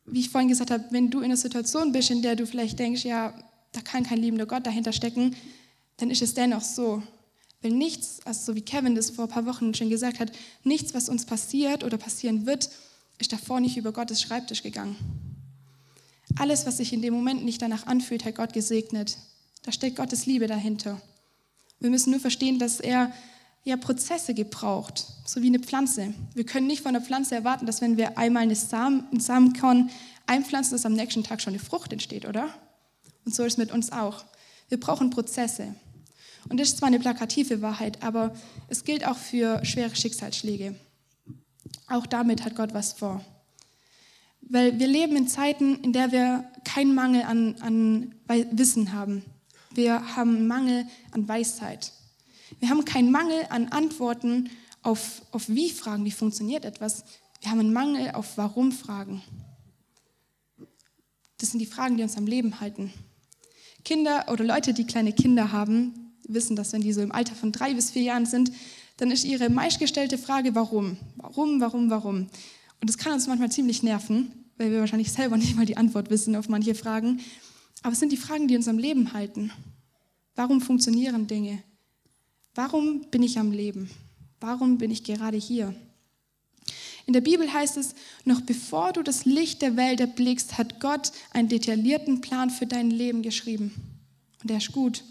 wie 0.07 0.21
ich 0.21 0.31
vorhin 0.31 0.49
gesagt 0.49 0.71
habe, 0.71 0.85
wenn 0.89 1.11
du 1.11 1.19
in 1.19 1.25
einer 1.25 1.37
Situation 1.37 1.91
bist, 1.91 2.09
in 2.09 2.23
der 2.23 2.35
du 2.35 2.47
vielleicht 2.47 2.79
denkst, 2.79 3.05
ja, 3.05 3.35
da 3.77 3.83
kann 3.83 4.03
kein 4.03 4.17
liebender 4.17 4.47
Gott 4.47 4.65
dahinter 4.65 4.91
stecken, 4.91 5.35
dann 5.97 6.09
ist 6.09 6.23
es 6.23 6.33
dennoch 6.33 6.63
so. 6.63 7.03
Weil 7.61 7.71
nichts, 7.71 8.19
also 8.25 8.51
so 8.51 8.55
wie 8.55 8.61
Kevin 8.61 8.95
das 8.95 9.11
vor 9.11 9.25
ein 9.25 9.29
paar 9.29 9.45
Wochen 9.45 9.73
schon 9.75 9.89
gesagt 9.89 10.19
hat, 10.19 10.31
nichts, 10.63 10.95
was 10.95 11.09
uns 11.09 11.25
passiert 11.25 11.83
oder 11.83 11.97
passieren 11.97 12.47
wird, 12.47 12.69
ist 13.19 13.31
davor 13.31 13.59
nicht 13.59 13.77
über 13.77 13.91
Gottes 13.91 14.21
Schreibtisch 14.21 14.63
gegangen. 14.63 14.95
Alles, 16.39 16.65
was 16.65 16.77
sich 16.77 16.91
in 16.91 17.01
dem 17.01 17.13
Moment 17.13 17.45
nicht 17.45 17.61
danach 17.61 17.85
anfühlt, 17.85 18.25
hat 18.25 18.35
Gott 18.35 18.53
gesegnet. 18.53 19.17
Da 19.61 19.71
steckt 19.71 19.95
Gottes 19.95 20.25
Liebe 20.25 20.47
dahinter. 20.47 20.99
Wir 21.79 21.91
müssen 21.91 22.11
nur 22.11 22.19
verstehen, 22.19 22.57
dass 22.57 22.79
er 22.79 23.11
ja 23.63 23.77
Prozesse 23.77 24.33
gebraucht, 24.33 25.05
so 25.25 25.41
wie 25.43 25.47
eine 25.47 25.59
Pflanze. 25.59 26.13
Wir 26.33 26.45
können 26.45 26.67
nicht 26.67 26.81
von 26.81 26.95
einer 26.95 27.05
Pflanze 27.05 27.35
erwarten, 27.35 27.67
dass 27.67 27.81
wenn 27.81 27.97
wir 27.97 28.17
einmal 28.17 28.43
eine 28.43 28.55
Samen, 28.55 29.07
ein 29.11 29.19
Samenkorn 29.19 29.91
einpflanzen, 30.25 30.73
dass 30.73 30.85
am 30.85 30.93
nächsten 30.93 31.23
Tag 31.23 31.41
schon 31.41 31.53
eine 31.53 31.63
Frucht 31.63 31.93
entsteht, 31.93 32.25
oder? 32.25 32.49
Und 33.27 33.35
so 33.35 33.43
ist 33.43 33.53
es 33.53 33.57
mit 33.57 33.73
uns 33.73 33.91
auch. 33.91 34.23
Wir 34.69 34.79
brauchen 34.79 35.09
Prozesse. 35.09 35.75
Und 36.47 36.61
das 36.61 36.69
ist 36.69 36.77
zwar 36.77 36.87
eine 36.87 36.97
plakative 36.97 37.61
Wahrheit, 37.61 38.01
aber 38.01 38.33
es 38.69 38.85
gilt 38.85 39.05
auch 39.05 39.17
für 39.17 39.65
schwere 39.65 39.93
Schicksalsschläge. 39.93 40.75
Auch 41.89 42.05
damit 42.05 42.45
hat 42.45 42.55
Gott 42.55 42.73
was 42.73 42.93
vor. 42.93 43.21
Weil 44.39 44.79
wir 44.79 44.87
leben 44.87 45.17
in 45.17 45.27
Zeiten, 45.27 45.75
in 45.81 45.91
der 45.91 46.13
wir 46.13 46.49
keinen 46.63 46.95
Mangel 46.95 47.23
an, 47.23 47.55
an 47.59 48.15
Wissen 48.53 48.93
haben. 48.93 49.25
Wir 49.71 50.15
haben 50.15 50.37
einen 50.37 50.47
Mangel 50.47 50.87
an 51.11 51.27
Weisheit. 51.27 51.91
Wir 52.61 52.69
haben 52.69 52.85
keinen 52.85 53.11
Mangel 53.11 53.45
an 53.49 53.67
Antworten 53.73 54.49
auf, 54.83 55.21
auf 55.33 55.49
Wie-Fragen, 55.49 56.05
wie 56.05 56.11
funktioniert 56.11 56.63
etwas. 56.63 57.03
Wir 57.41 57.51
haben 57.51 57.59
einen 57.59 57.73
Mangel 57.73 58.11
auf 58.11 58.37
Warum-Fragen. 58.37 59.21
Das 61.39 61.51
sind 61.51 61.59
die 61.59 61.65
Fragen, 61.65 61.97
die 61.97 62.03
uns 62.03 62.15
am 62.15 62.25
Leben 62.25 62.61
halten. 62.61 62.93
Kinder 63.83 64.25
oder 64.31 64.43
Leute, 64.43 64.73
die 64.73 64.85
kleine 64.85 65.13
Kinder 65.13 65.51
haben, 65.51 66.13
wissen, 66.27 66.55
dass 66.55 66.73
wenn 66.73 66.81
die 66.81 66.93
so 66.93 67.01
im 67.01 67.11
Alter 67.11 67.35
von 67.35 67.51
drei 67.51 67.73
bis 67.73 67.91
vier 67.91 68.03
Jahren 68.03 68.25
sind, 68.25 68.51
dann 68.97 69.11
ist 69.11 69.23
ihre 69.23 69.49
meistgestellte 69.49 70.17
Frage, 70.17 70.55
warum? 70.55 70.97
Warum, 71.15 71.61
warum, 71.61 71.89
warum? 71.89 72.27
Und 72.81 72.89
das 72.89 72.97
kann 72.97 73.13
uns 73.13 73.27
manchmal 73.27 73.51
ziemlich 73.51 73.83
nerven, 73.83 74.31
weil 74.57 74.71
wir 74.71 74.79
wahrscheinlich 74.79 75.11
selber 75.11 75.37
nicht 75.37 75.55
mal 75.55 75.65
die 75.65 75.77
Antwort 75.77 76.09
wissen 76.09 76.35
auf 76.35 76.49
manche 76.49 76.75
Fragen. 76.75 77.21
Aber 77.83 77.93
es 77.93 77.99
sind 77.99 78.11
die 78.11 78.17
Fragen, 78.17 78.47
die 78.47 78.55
uns 78.55 78.67
am 78.67 78.77
Leben 78.77 79.13
halten. 79.13 79.51
Warum 80.35 80.61
funktionieren 80.61 81.27
Dinge? 81.27 81.63
Warum 82.55 83.01
bin 83.11 83.23
ich 83.23 83.37
am 83.37 83.51
Leben? 83.51 83.89
Warum 84.39 84.77
bin 84.77 84.91
ich 84.91 85.03
gerade 85.03 85.37
hier? 85.37 85.75
In 87.07 87.13
der 87.13 87.21
Bibel 87.21 87.51
heißt 87.51 87.77
es, 87.77 87.95
noch 88.25 88.41
bevor 88.41 88.91
du 88.91 89.01
das 89.01 89.23
Licht 89.23 89.61
der 89.61 89.77
Welt 89.77 90.01
erblickst, 90.01 90.57
hat 90.57 90.81
Gott 90.81 91.13
einen 91.31 91.47
detaillierten 91.47 92.19
Plan 92.19 92.49
für 92.49 92.67
dein 92.67 92.91
Leben 92.91 93.21
geschrieben. 93.21 93.73
Und 94.43 94.51
er 94.51 94.57
ist 94.57 94.73
gut. 94.73 95.05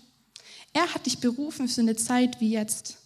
Er 0.75 0.95
hat 0.95 1.07
dich 1.07 1.19
berufen 1.19 1.69
für 1.69 1.81
eine 1.81 1.97
Zeit 1.97 2.39
wie 2.39 2.51
jetzt. 2.51 2.99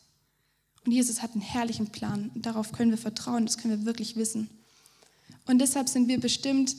Und 0.84 0.90
Jesus 0.90 1.22
hat 1.22 1.32
einen 1.32 1.40
herrlichen 1.40 1.90
Plan. 1.90 2.32
Und 2.34 2.46
darauf 2.46 2.72
können 2.72 2.90
wir 2.90 2.98
vertrauen, 2.98 3.46
das 3.46 3.58
können 3.58 3.78
wir 3.78 3.86
wirklich 3.86 4.16
wissen. 4.16 4.50
Und 5.46 5.60
deshalb 5.60 5.88
sind 5.88 6.08
wir 6.08 6.18
bestimmt, 6.18 6.74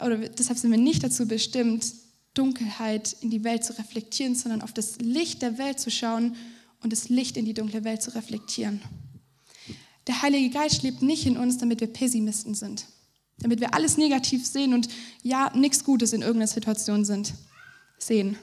oder 0.00 0.16
deshalb 0.16 0.58
sind 0.58 0.72
wir 0.72 0.78
nicht 0.78 1.04
dazu 1.04 1.28
bestimmt, 1.28 1.86
Dunkelheit 2.34 3.16
in 3.20 3.30
die 3.30 3.44
Welt 3.44 3.64
zu 3.64 3.78
reflektieren, 3.78 4.34
sondern 4.34 4.60
auf 4.60 4.72
das 4.72 4.98
Licht 4.98 5.40
der 5.40 5.56
Welt 5.56 5.78
zu 5.78 5.92
schauen 5.92 6.34
und 6.82 6.92
das 6.92 7.08
Licht 7.08 7.36
in 7.36 7.44
die 7.44 7.54
dunkle 7.54 7.84
Welt 7.84 8.02
zu 8.02 8.12
reflektieren. 8.12 8.82
Der 10.06 10.22
Heilige 10.22 10.50
Geist 10.50 10.82
lebt 10.82 11.02
nicht 11.02 11.26
in 11.26 11.36
uns, 11.36 11.58
damit 11.58 11.80
wir 11.80 11.88
Pessimisten 11.88 12.54
sind, 12.54 12.86
damit 13.38 13.60
wir 13.60 13.74
alles 13.74 13.96
negativ 13.96 14.46
sehen 14.46 14.74
und 14.74 14.88
ja, 15.22 15.50
nichts 15.54 15.84
Gutes 15.84 16.12
in 16.12 16.20
irgendeiner 16.20 16.46
Situation 16.46 17.04
sind, 17.04 17.34
sehen. 17.98 18.36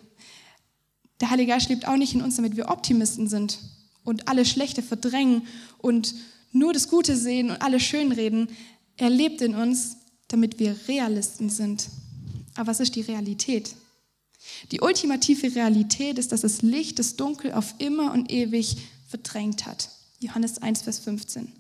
Der 1.20 1.30
Heilige 1.30 1.52
Geist 1.52 1.70
lebt 1.70 1.88
auch 1.88 1.98
nicht 1.98 2.16
in 2.16 2.24
uns, 2.24 2.36
damit 2.36 2.58
wir 2.58 2.70
Optimisten 2.70 3.28
sind 3.28 3.60
und 4.04 4.28
alles 4.28 4.50
Schlechte 4.50 4.82
verdrängen 4.82 5.44
und 5.78 6.16
nur 6.52 6.74
das 6.74 6.90
Gute 6.90 7.16
sehen 7.16 7.52
und 7.52 7.62
alles 7.62 7.84
schönreden. 7.84 8.50
Er 8.98 9.10
lebt 9.10 9.42
in 9.42 9.56
uns, 9.56 9.98
damit 10.28 10.60
wir 10.60 10.76
Realisten 10.88 11.50
sind. 11.50 11.90
Aber 12.56 12.68
was 12.68 12.80
ist 12.80 12.96
die 12.96 13.02
Realität? 13.02 13.76
Die 14.72 14.82
ultimative 14.82 15.56
Realität 15.56 16.18
ist, 16.18 16.32
dass 16.32 16.42
das 16.42 16.62
Licht 16.64 16.98
das 16.98 17.16
Dunkel 17.16 17.54
auf 17.54 17.76
immer 17.78 18.12
und 18.12 18.32
ewig 18.32 18.78
verdrängt 19.08 19.66
hat. 19.66 19.90
Johannes 20.22 20.60
1, 20.60 20.84
Vers 20.84 21.00
15. 21.00 21.52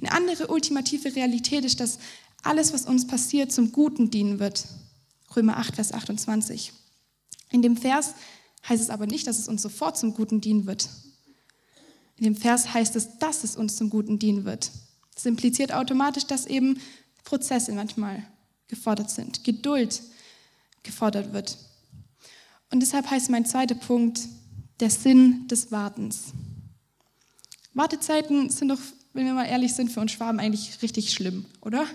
Eine 0.00 0.12
andere 0.12 0.48
ultimative 0.48 1.14
Realität 1.14 1.64
ist, 1.64 1.80
dass 1.80 1.98
alles, 2.42 2.72
was 2.72 2.86
uns 2.86 3.06
passiert, 3.06 3.52
zum 3.52 3.72
Guten 3.72 4.10
dienen 4.10 4.38
wird. 4.38 4.66
Römer 5.34 5.56
8, 5.56 5.76
Vers 5.76 5.92
28. 5.92 6.72
In 7.50 7.62
dem 7.62 7.76
Vers 7.76 8.14
heißt 8.68 8.82
es 8.82 8.90
aber 8.90 9.06
nicht, 9.06 9.26
dass 9.26 9.38
es 9.38 9.48
uns 9.48 9.62
sofort 9.62 9.96
zum 9.96 10.14
Guten 10.14 10.40
dienen 10.40 10.66
wird. 10.66 10.88
In 12.16 12.24
dem 12.24 12.36
Vers 12.36 12.74
heißt 12.74 12.96
es, 12.96 13.18
dass 13.18 13.44
es 13.44 13.56
uns 13.56 13.76
zum 13.76 13.90
Guten 13.90 14.18
dienen 14.18 14.44
wird. 14.44 14.70
Das 15.14 15.26
impliziert 15.26 15.72
automatisch, 15.72 16.26
dass 16.26 16.46
eben 16.46 16.80
Prozesse 17.24 17.72
manchmal 17.72 18.24
gefordert 18.68 19.10
sind, 19.10 19.44
Geduld 19.44 20.02
gefordert 20.82 21.32
wird. 21.32 21.58
Und 22.70 22.80
deshalb 22.80 23.10
heißt 23.10 23.30
mein 23.30 23.44
zweiter 23.44 23.74
Punkt 23.74 24.20
der 24.80 24.90
Sinn 24.90 25.46
des 25.48 25.70
Wartens. 25.70 26.32
Wartezeiten 27.74 28.50
sind 28.50 28.68
doch, 28.68 28.78
wenn 29.12 29.26
wir 29.26 29.34
mal 29.34 29.46
ehrlich 29.46 29.74
sind, 29.74 29.90
für 29.90 30.00
uns 30.00 30.12
Schwaben 30.12 30.40
eigentlich 30.40 30.82
richtig 30.82 31.12
schlimm, 31.12 31.46
oder? 31.60 31.86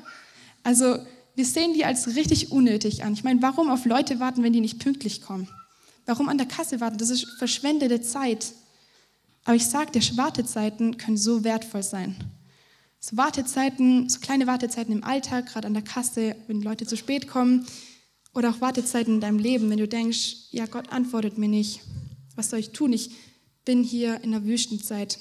Also 0.63 0.97
wir 1.35 1.45
sehen 1.45 1.73
die 1.73 1.85
als 1.85 2.15
richtig 2.15 2.51
unnötig 2.51 3.03
an. 3.03 3.13
Ich 3.13 3.23
meine, 3.23 3.41
warum 3.41 3.69
auf 3.69 3.85
Leute 3.85 4.19
warten, 4.19 4.43
wenn 4.43 4.53
die 4.53 4.61
nicht 4.61 4.79
pünktlich 4.79 5.21
kommen? 5.21 5.47
Warum 6.05 6.29
an 6.29 6.37
der 6.37 6.47
Kasse 6.47 6.79
warten? 6.79 6.97
Das 6.97 7.09
ist 7.09 7.27
verschwendete 7.37 8.01
Zeit. 8.01 8.53
Aber 9.45 9.55
ich 9.55 9.67
sage 9.67 9.91
dir, 9.91 10.01
Wartezeiten 10.17 10.97
können 10.97 11.17
so 11.17 11.43
wertvoll 11.43 11.83
sein. 11.83 12.15
So 12.99 13.17
Wartezeiten, 13.17 14.09
so 14.09 14.19
kleine 14.19 14.47
Wartezeiten 14.47 14.93
im 14.93 15.03
Alltag, 15.03 15.45
gerade 15.45 15.67
an 15.67 15.73
der 15.73 15.83
Kasse, 15.83 16.35
wenn 16.47 16.61
Leute 16.61 16.87
zu 16.87 16.97
spät 16.97 17.27
kommen, 17.27 17.67
oder 18.33 18.49
auch 18.49 18.61
Wartezeiten 18.61 19.15
in 19.15 19.21
deinem 19.21 19.39
Leben, 19.39 19.69
wenn 19.69 19.77
du 19.77 19.87
denkst, 19.87 20.49
ja, 20.51 20.65
Gott 20.65 20.91
antwortet 20.91 21.37
mir 21.37 21.47
nicht. 21.47 21.81
Was 22.35 22.49
soll 22.49 22.59
ich 22.59 22.71
tun? 22.71 22.93
Ich 22.93 23.11
bin 23.65 23.83
hier 23.83 24.21
in 24.21 24.31
der 24.31 24.43
Wüstenzeit. 24.43 25.17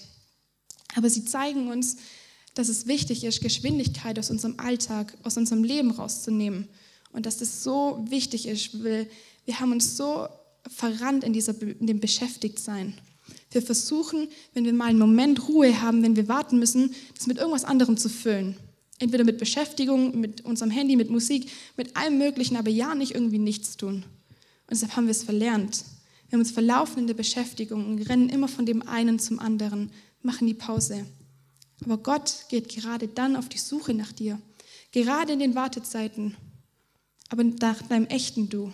Aber 0.94 1.10
sie 1.10 1.24
zeigen 1.24 1.68
uns, 1.68 1.96
dass 2.54 2.68
es 2.68 2.86
wichtig 2.86 3.24
ist, 3.24 3.42
Geschwindigkeit 3.42 4.18
aus 4.18 4.30
unserem 4.30 4.58
Alltag, 4.58 5.16
aus 5.22 5.36
unserem 5.36 5.62
Leben 5.62 5.90
rauszunehmen. 5.90 6.68
Und 7.12 7.26
dass 7.26 7.38
das 7.38 7.62
so 7.62 8.04
wichtig 8.08 8.46
ist, 8.46 8.82
weil 8.82 9.08
wir 9.44 9.60
haben 9.60 9.72
uns 9.72 9.96
so 9.96 10.26
verrannt 10.68 11.24
in, 11.24 11.32
dieser, 11.32 11.60
in 11.60 11.86
dem 11.86 12.00
Beschäftigtsein. 12.00 12.94
Wir 13.50 13.62
versuchen, 13.62 14.28
wenn 14.54 14.64
wir 14.64 14.72
mal 14.72 14.86
einen 14.86 14.98
Moment 14.98 15.48
Ruhe 15.48 15.80
haben, 15.80 16.02
wenn 16.02 16.16
wir 16.16 16.28
warten 16.28 16.58
müssen, 16.58 16.94
das 17.14 17.26
mit 17.26 17.38
irgendwas 17.38 17.64
anderem 17.64 17.96
zu 17.96 18.08
füllen. 18.08 18.56
Entweder 18.98 19.24
mit 19.24 19.38
Beschäftigung, 19.38 20.18
mit 20.18 20.44
unserem 20.44 20.70
Handy, 20.70 20.96
mit 20.96 21.10
Musik, 21.10 21.50
mit 21.76 21.96
allem 21.96 22.18
Möglichen, 22.18 22.56
aber 22.56 22.70
ja 22.70 22.94
nicht 22.94 23.14
irgendwie 23.14 23.38
nichts 23.38 23.76
tun. 23.76 23.96
Und 23.96 24.70
deshalb 24.70 24.96
haben 24.96 25.06
wir 25.06 25.12
es 25.12 25.22
verlernt. 25.22 25.84
Wir 26.28 26.36
haben 26.36 26.40
uns 26.40 26.50
verlaufen 26.50 27.00
in 27.00 27.06
der 27.06 27.14
Beschäftigung 27.14 27.86
und 27.86 28.02
rennen 28.08 28.30
immer 28.30 28.48
von 28.48 28.66
dem 28.66 28.86
einen 28.88 29.18
zum 29.18 29.38
anderen, 29.38 29.90
machen 30.26 30.46
die 30.46 30.54
Pause. 30.54 31.06
Aber 31.84 31.96
Gott 31.98 32.46
geht 32.48 32.68
gerade 32.68 33.08
dann 33.08 33.36
auf 33.36 33.48
die 33.48 33.58
Suche 33.58 33.94
nach 33.94 34.12
dir, 34.12 34.38
gerade 34.92 35.32
in 35.32 35.38
den 35.38 35.54
Wartezeiten, 35.54 36.36
aber 37.28 37.44
nach 37.44 37.82
deinem 37.82 38.06
echten 38.06 38.48
Du. 38.48 38.72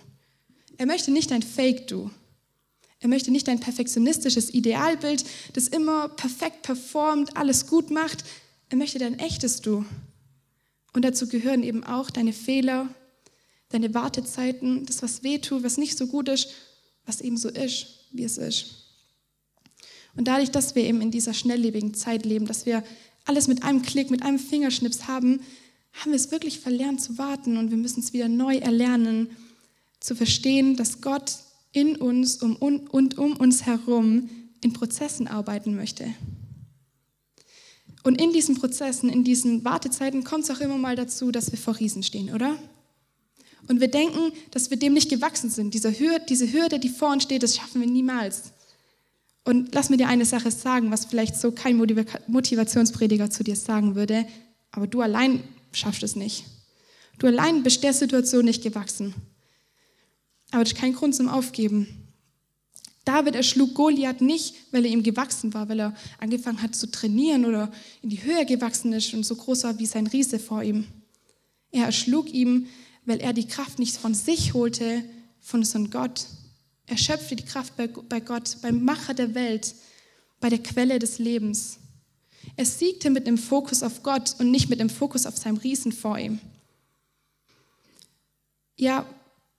Er 0.79 0.87
möchte 0.87 1.11
nicht 1.11 1.31
dein 1.31 1.43
Fake-Du. 1.43 2.11
Er 3.01 3.09
möchte 3.09 3.31
nicht 3.31 3.49
dein 3.49 3.61
perfektionistisches 3.61 4.55
Idealbild, 4.55 5.25
das 5.55 5.69
immer 5.69 6.09
perfekt 6.09 6.63
performt, 6.63 7.37
alles 7.37 7.67
gut 7.67 7.91
macht. 7.91 8.25
Er 8.69 8.77
möchte 8.77 8.99
dein 8.99 9.19
echtes 9.19 9.61
Du. 9.61 9.85
Und 10.93 11.05
dazu 11.05 11.27
gehören 11.27 11.63
eben 11.63 11.85
auch 11.85 12.11
deine 12.11 12.33
Fehler, 12.33 12.89
deine 13.71 13.93
Wartezeiten, 13.95 14.87
das, 14.87 15.03
was 15.03 15.23
weh 15.23 15.39
tut, 15.39 15.65
was 15.65 15.79
nicht 15.79 15.99
so 15.99 16.07
gut 16.07 16.29
ist, 16.29 16.49
was 17.05 17.21
eben 17.21 17.37
so 17.37 17.49
ist, 17.49 18.07
wie 18.13 18.25
es 18.25 18.39
ist. 18.39 18.82
Und 20.17 20.29
dadurch, 20.29 20.51
dass 20.51 20.75
wir 20.75 20.85
eben 20.85 21.01
in 21.01 21.11
dieser 21.11 21.35
schnelllebigen 21.35 21.95
Zeit 21.95 22.25
leben, 22.25 22.47
dass 22.47 22.67
wir 22.67 22.83
alles 23.25 23.49
mit 23.49 23.63
einem 23.63 23.83
Klick, 23.83 24.11
mit 24.11 24.23
einem 24.23 24.39
Fingerschnips 24.39 25.07
haben, 25.09 25.41
haben 25.93 26.11
wir 26.11 26.17
es 26.17 26.31
wirklich 26.31 26.61
verlernt 26.61 27.01
zu 27.01 27.19
warten 27.19 27.57
und 27.57 27.71
wir 27.71 27.77
müssen 27.77 28.01
es 28.01 28.13
wieder 28.13 28.29
neu 28.29 28.57
erlernen, 28.57 29.31
zu 30.01 30.15
verstehen, 30.15 30.77
dass 30.77 31.01
Gott 31.01 31.37
in 31.73 31.97
uns 31.97 32.43
um, 32.43 32.57
und 32.57 33.19
um 33.19 33.37
uns 33.37 33.65
herum 33.65 34.29
in 34.63 34.73
Prozessen 34.73 35.29
arbeiten 35.29 35.75
möchte. 35.77 36.13
Und 38.03 38.21
in 38.21 38.33
diesen 38.33 38.57
Prozessen, 38.57 39.09
in 39.11 39.23
diesen 39.23 39.65
Wartezeiten 39.65 40.25
kommt 40.25 40.45
es 40.45 40.51
auch 40.51 40.61
immer 40.61 40.77
mal 40.77 40.97
dazu, 40.97 41.31
dass 41.31 41.53
wir 41.53 41.59
vor 41.59 41.79
Riesen 41.79 42.03
stehen, 42.03 42.35
oder? 42.35 42.59
Und 43.69 43.81
wir 43.81 43.89
denken, 43.89 44.33
dass 44.51 44.71
wir 44.71 44.77
dem 44.77 44.93
nicht 44.93 45.09
gewachsen 45.09 45.51
sind. 45.51 45.73
Diese 45.73 45.97
Hürde, 45.99 46.25
diese 46.29 46.53
Hürde, 46.53 46.81
die 46.81 46.89
vor 46.89 47.13
uns 47.13 47.23
steht, 47.23 47.45
das 47.45 47.57
schaffen 47.57 47.81
wir 47.81 47.89
niemals. 47.89 48.53
Und 49.45 49.75
lass 49.75 49.91
mir 49.91 49.97
dir 49.97 50.09
eine 50.09 50.25
Sache 50.25 50.51
sagen, 50.51 50.91
was 50.91 51.07
vielleicht 51.07 51.37
so 51.37 51.51
kein 51.51 51.77
Motivationsprediger 51.77 53.31
zu 53.31 53.43
dir 53.43 53.57
sagen 53.57 53.97
würde, 53.97 54.27
aber 54.71 54.87
du 54.87 55.01
allein 55.01 55.43
schaffst 55.73 56.03
es 56.03 56.17
nicht. 56.17 56.45
Du 57.19 57.27
allein 57.27 57.63
bist 57.63 57.83
der 57.83 57.93
Situation 57.93 58.45
nicht 58.45 58.63
gewachsen. 58.63 59.15
Aber 60.51 60.63
das 60.63 60.73
ist 60.73 60.79
kein 60.79 60.95
Grund 60.95 61.15
zum 61.15 61.29
Aufgeben. 61.29 62.03
David 63.05 63.35
erschlug 63.35 63.75
Goliath 63.75 64.21
nicht, 64.21 64.55
weil 64.71 64.85
er 64.85 64.93
ihm 64.93 65.03
gewachsen 65.03 65.55
war, 65.55 65.69
weil 65.69 65.81
er 65.81 65.95
angefangen 66.19 66.63
hat 66.63 66.77
zu 66.77 66.91
trainieren 66.91 67.45
oder 67.45 67.73
in 68.01 68.11
die 68.11 68.23
Höhe 68.23 68.47
gewachsen 68.47 68.93
ist 68.93 69.13
und 69.13 69.25
so 69.25 69.35
groß 69.35 69.65
war 69.65 69.79
wie 69.79 69.87
sein 69.87 70.07
Riese 70.07 70.39
vor 70.39 70.63
ihm. 70.63 70.87
Er 71.73 71.87
erschlug 71.87 72.33
ihn, 72.33 72.69
weil 73.05 73.19
er 73.19 73.33
die 73.33 73.49
Kraft 73.49 73.81
nicht 73.81 73.97
von 73.97 74.15
sich 74.15 74.55
holte, 74.55 75.05
von 75.41 75.65
so 75.65 75.83
Gott. 75.85 76.27
Er 76.87 76.97
schöpfte 76.97 77.37
die 77.37 77.45
Kraft 77.45 77.77
bei, 77.77 77.87
bei 77.87 78.21
Gott, 78.21 78.59
beim 78.63 78.85
Macher 78.85 79.15
der 79.15 79.35
Welt, 79.35 79.75
bei 80.41 80.49
der 80.49 80.63
Quelle 80.63 80.99
des 80.99 81.19
Lebens. 81.19 81.79
Er 82.57 82.67
siegte 82.67 83.11
mit 83.11 83.27
dem 83.27 83.39
Fokus 83.39 83.83
auf 83.83 84.03
Gott 84.03 84.35
und 84.39 84.51
nicht 84.51 84.69
mit 84.69 84.81
dem 84.81 84.91
Fokus 84.91 85.27
auf 85.27 85.37
seinem 85.37 85.57
Riesen 85.57 85.93
vor 85.93 86.19
ihm. 86.19 86.41
Ja, 88.77 89.07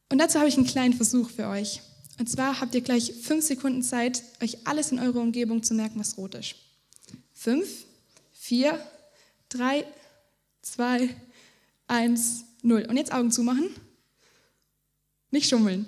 und 0.10 0.18
dazu 0.18 0.38
habe 0.38 0.50
ich 0.50 0.58
einen 0.58 0.68
kleinen 0.68 0.94
Versuch 0.94 1.30
für 1.30 1.48
euch. 1.48 1.82
Und 2.20 2.30
zwar 2.30 2.60
habt 2.60 2.76
ihr 2.76 2.82
gleich 2.82 3.14
fünf 3.14 3.46
Sekunden 3.46 3.82
Zeit, 3.82 4.22
euch 4.42 4.68
alles 4.68 4.92
in 4.92 5.00
eurer 5.00 5.22
Umgebung 5.22 5.64
zu 5.64 5.74
merken, 5.74 6.00
was 6.00 6.18
rot 6.18 6.36
ist. 6.36 6.56
Fünf, 7.34 7.86
vier, 8.32 8.80
drei, 9.50 9.86
zwei, 10.62 11.10
eins, 11.88 12.44
null. 12.62 12.86
Und 12.88 12.98
jetzt 12.98 13.14
Augen 13.14 13.32
zumachen. 13.32 13.70
Nicht 15.32 15.50
schummeln. 15.50 15.88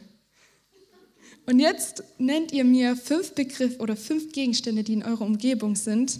Und 1.46 1.60
jetzt 1.60 2.04
nennt 2.18 2.52
ihr 2.52 2.64
mir 2.64 2.96
fünf 2.96 3.34
Begriffe 3.34 3.78
oder 3.80 3.96
fünf 3.96 4.32
Gegenstände, 4.32 4.84
die 4.84 4.94
in 4.94 5.04
eurer 5.04 5.22
Umgebung 5.22 5.75
sind, 5.75 6.20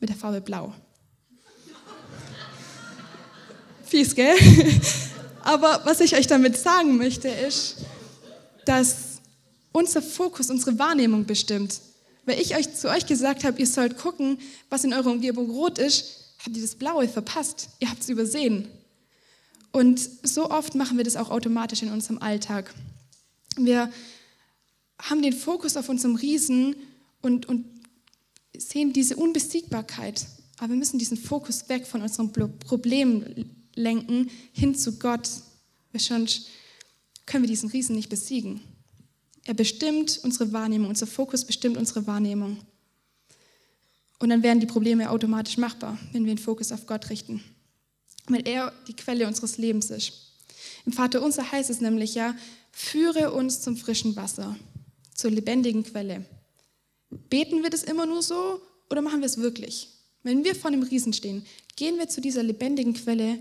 mit 0.00 0.08
der 0.10 0.16
Farbe 0.16 0.40
Blau. 0.40 0.74
Fies, 3.84 4.14
gell? 4.14 4.34
Aber 5.42 5.82
was 5.84 6.00
ich 6.00 6.16
euch 6.16 6.26
damit 6.26 6.56
sagen 6.56 6.96
möchte, 6.96 7.28
ist, 7.28 7.76
dass 8.64 9.20
unser 9.72 10.02
Fokus, 10.02 10.50
unsere 10.50 10.78
Wahrnehmung 10.78 11.26
bestimmt. 11.26 11.80
Weil 12.24 12.40
ich 12.40 12.56
euch 12.56 12.74
zu 12.74 12.88
euch 12.88 13.06
gesagt 13.06 13.44
habe, 13.44 13.60
ihr 13.60 13.66
sollt 13.66 13.98
gucken, 13.98 14.38
was 14.70 14.84
in 14.84 14.94
eurer 14.94 15.10
Umgebung 15.10 15.50
rot 15.50 15.78
ist, 15.78 16.34
habt 16.44 16.56
ihr 16.56 16.62
das 16.62 16.74
Blaue 16.74 17.08
verpasst. 17.08 17.68
Ihr 17.80 17.90
habt 17.90 18.02
es 18.02 18.08
übersehen. 18.08 18.68
Und 19.72 20.00
so 20.22 20.50
oft 20.50 20.74
machen 20.74 20.96
wir 20.96 21.04
das 21.04 21.16
auch 21.16 21.30
automatisch 21.30 21.82
in 21.82 21.92
unserem 21.92 22.18
Alltag. 22.18 22.72
Wir 23.56 23.92
haben 25.00 25.22
den 25.22 25.32
Fokus 25.32 25.76
auf 25.76 25.88
unserem 25.88 26.16
Riesen 26.16 26.76
und, 27.20 27.46
und 27.46 27.66
sehen 28.56 28.92
diese 28.92 29.16
Unbesiegbarkeit. 29.16 30.26
Aber 30.58 30.70
wir 30.70 30.76
müssen 30.76 30.98
diesen 30.98 31.16
Fokus 31.16 31.68
weg 31.68 31.86
von 31.86 32.02
unserem 32.02 32.32
Problem 32.32 33.24
lenken, 33.74 34.30
hin 34.52 34.74
zu 34.74 34.98
Gott. 34.98 35.28
Weil 35.92 36.00
sonst 36.00 36.48
können 37.26 37.44
wir 37.44 37.48
diesen 37.48 37.70
Riesen 37.70 37.96
nicht 37.96 38.08
besiegen. 38.08 38.60
Er 39.44 39.54
bestimmt 39.54 40.20
unsere 40.22 40.52
Wahrnehmung, 40.52 40.88
unser 40.88 41.06
Fokus 41.06 41.44
bestimmt 41.44 41.76
unsere 41.76 42.06
Wahrnehmung. 42.06 42.58
Und 44.18 44.30
dann 44.30 44.42
werden 44.42 44.60
die 44.60 44.66
Probleme 44.66 45.10
automatisch 45.10 45.58
machbar, 45.58 45.98
wenn 46.12 46.24
wir 46.24 46.34
den 46.34 46.42
Fokus 46.42 46.72
auf 46.72 46.86
Gott 46.86 47.10
richten. 47.10 47.42
Weil 48.26 48.46
er 48.48 48.72
die 48.88 48.94
Quelle 48.94 49.26
unseres 49.26 49.58
Lebens 49.58 49.90
ist. 49.90 50.12
Im 50.86 50.92
Vater 50.92 51.22
unser 51.22 51.50
heißt 51.50 51.68
es 51.68 51.80
nämlich 51.80 52.14
ja, 52.14 52.34
führe 52.72 53.32
uns 53.32 53.60
zum 53.60 53.76
frischen 53.76 54.16
Wasser, 54.16 54.56
zur 55.14 55.30
lebendigen 55.30 55.84
Quelle. 55.84 56.24
Beten 57.30 57.62
wir 57.62 57.70
das 57.70 57.84
immer 57.84 58.06
nur 58.06 58.22
so 58.22 58.60
oder 58.90 59.02
machen 59.02 59.20
wir 59.20 59.26
es 59.26 59.38
wirklich? 59.38 59.88
Wenn 60.22 60.44
wir 60.44 60.54
vor 60.54 60.70
dem 60.70 60.82
Riesen 60.82 61.12
stehen, 61.12 61.46
gehen 61.76 61.98
wir 61.98 62.08
zu 62.08 62.20
dieser 62.20 62.42
lebendigen 62.42 62.94
Quelle, 62.94 63.38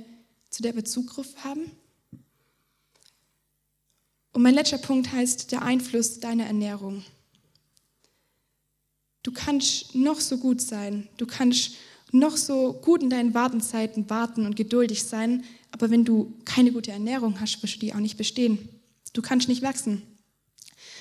zu 0.49 0.61
der 0.61 0.75
wir 0.75 0.85
Zugriff 0.85 1.35
haben? 1.43 1.71
Und 4.31 4.41
mein 4.41 4.55
letzter 4.55 4.79
Punkt 4.79 5.11
heißt 5.11 5.51
der 5.51 5.61
Einfluss 5.61 6.19
deiner 6.19 6.45
Ernährung. 6.45 7.03
Du 9.21 9.31
kannst 9.31 9.95
noch 9.95 10.19
so 10.19 10.37
gut 10.37 10.59
sein, 10.59 11.07
du 11.17 11.25
kannst 11.25 11.75
noch 12.11 12.37
so 12.37 12.73
gut 12.73 13.01
in 13.01 13.09
deinen 13.09 13.33
Wartenzeiten 13.33 14.09
warten 14.09 14.45
und 14.45 14.55
geduldig 14.55 15.03
sein, 15.03 15.43
aber 15.71 15.89
wenn 15.89 16.05
du 16.05 16.33
keine 16.45 16.71
gute 16.71 16.91
Ernährung 16.91 17.39
hast, 17.39 17.61
wirst 17.63 17.75
du 17.75 17.79
die 17.79 17.93
auch 17.93 17.99
nicht 17.99 18.17
bestehen. 18.17 18.69
Du 19.13 19.21
kannst 19.21 19.47
nicht 19.47 19.61
wachsen. 19.61 20.03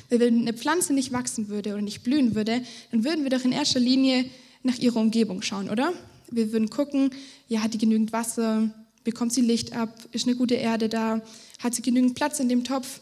Weil 0.09 0.21
wenn 0.21 0.41
eine 0.41 0.53
Pflanze 0.53 0.93
nicht 0.93 1.13
wachsen 1.13 1.49
würde 1.49 1.73
oder 1.73 1.83
nicht 1.83 2.03
blühen 2.03 2.35
würde, 2.35 2.63
dann 2.91 3.05
würden 3.05 3.25
wir 3.25 3.31
doch 3.31 3.45
in 3.45 3.53
erster 3.53 3.81
Linie 3.81 4.25
nach 4.63 4.79
ihrer 4.79 5.01
Umgebung 5.01 5.43
schauen, 5.43 5.71
oder? 5.71 5.93
Wir 6.31 6.53
würden 6.53 6.71
gucken, 6.71 7.11
ja, 7.49 7.63
hat 7.63 7.75
die 7.75 7.79
genügend 7.79 8.13
Wasser, 8.13 8.71
bekommt 9.05 9.33
sie 9.33 9.41
Licht 9.41 9.73
ab, 9.75 9.95
ist 10.13 10.27
eine 10.27 10.37
gute 10.37 10.55
Erde 10.55 10.89
da, 10.89 11.21
hat 11.59 11.75
sie 11.75 11.83
genügend 11.83 12.15
Platz 12.15 12.41
in 12.41 12.49
dem 12.49 12.65
Topf, 12.65 13.01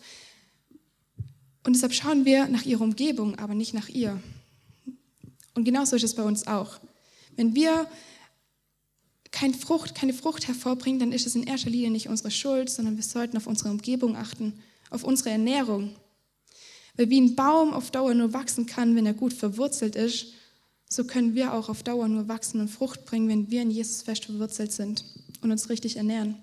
und 1.65 1.75
deshalb 1.75 1.93
schauen 1.93 2.25
wir 2.25 2.49
nach 2.49 2.65
ihrer 2.65 2.83
Umgebung, 2.83 3.39
aber 3.39 3.55
nicht 3.55 3.75
nach 3.75 3.89
ihr. 3.89 4.21
Und 5.55 5.65
genauso 5.65 5.97
ist 5.97 6.05
es 6.05 6.15
bei 6.15 6.23
uns 6.23 6.47
auch. 6.47 6.81
Wenn 7.37 7.55
wir 7.55 7.87
keine 9.31 9.55
Frucht, 9.55 9.95
keine 9.95 10.15
Frucht 10.15 10.49
hervorbringen, 10.49 10.99
dann 10.99 11.13
ist 11.13 11.27
es 11.27 11.35
in 11.35 11.45
erster 11.45 11.71
Linie 11.71 11.91
nicht 11.91 12.09
unsere 12.09 12.31
Schuld, 12.31 12.71
sondern 12.71 12.97
wir 12.97 13.03
sollten 13.03 13.37
auf 13.37 13.47
unsere 13.47 13.71
Umgebung 13.71 14.17
achten, 14.17 14.55
auf 14.91 15.05
unsere 15.05 15.31
Ernährung. 15.31 15.95
Weil 16.97 17.11
wie 17.11 17.21
ein 17.21 17.37
Baum 17.37 17.73
auf 17.73 17.91
Dauer 17.91 18.15
nur 18.15 18.33
wachsen 18.33 18.67
kann, 18.67 18.97
wenn 18.97 19.07
er 19.07 19.15
gut 19.15 19.33
verwurzelt 19.33 19.97
ist, 19.97 20.27
so 20.89 21.05
können 21.05 21.35
wir 21.35 21.55
auch 21.55 21.69
auf 21.69 21.83
Dauer 21.83 22.09
nur 22.09 22.29
wachsen 22.29 22.61
und 22.61 22.69
Frucht 22.69 23.05
bringen, 23.05 23.29
wenn 23.29 23.51
wir 23.51 23.63
in 23.63 23.71
Jesus 23.71 24.03
fest 24.03 24.25
verwurzelt 24.25 24.73
sind 24.73 25.05
und 25.41 25.53
uns 25.53 25.69
richtig 25.69 25.97
ernähren. 25.97 26.37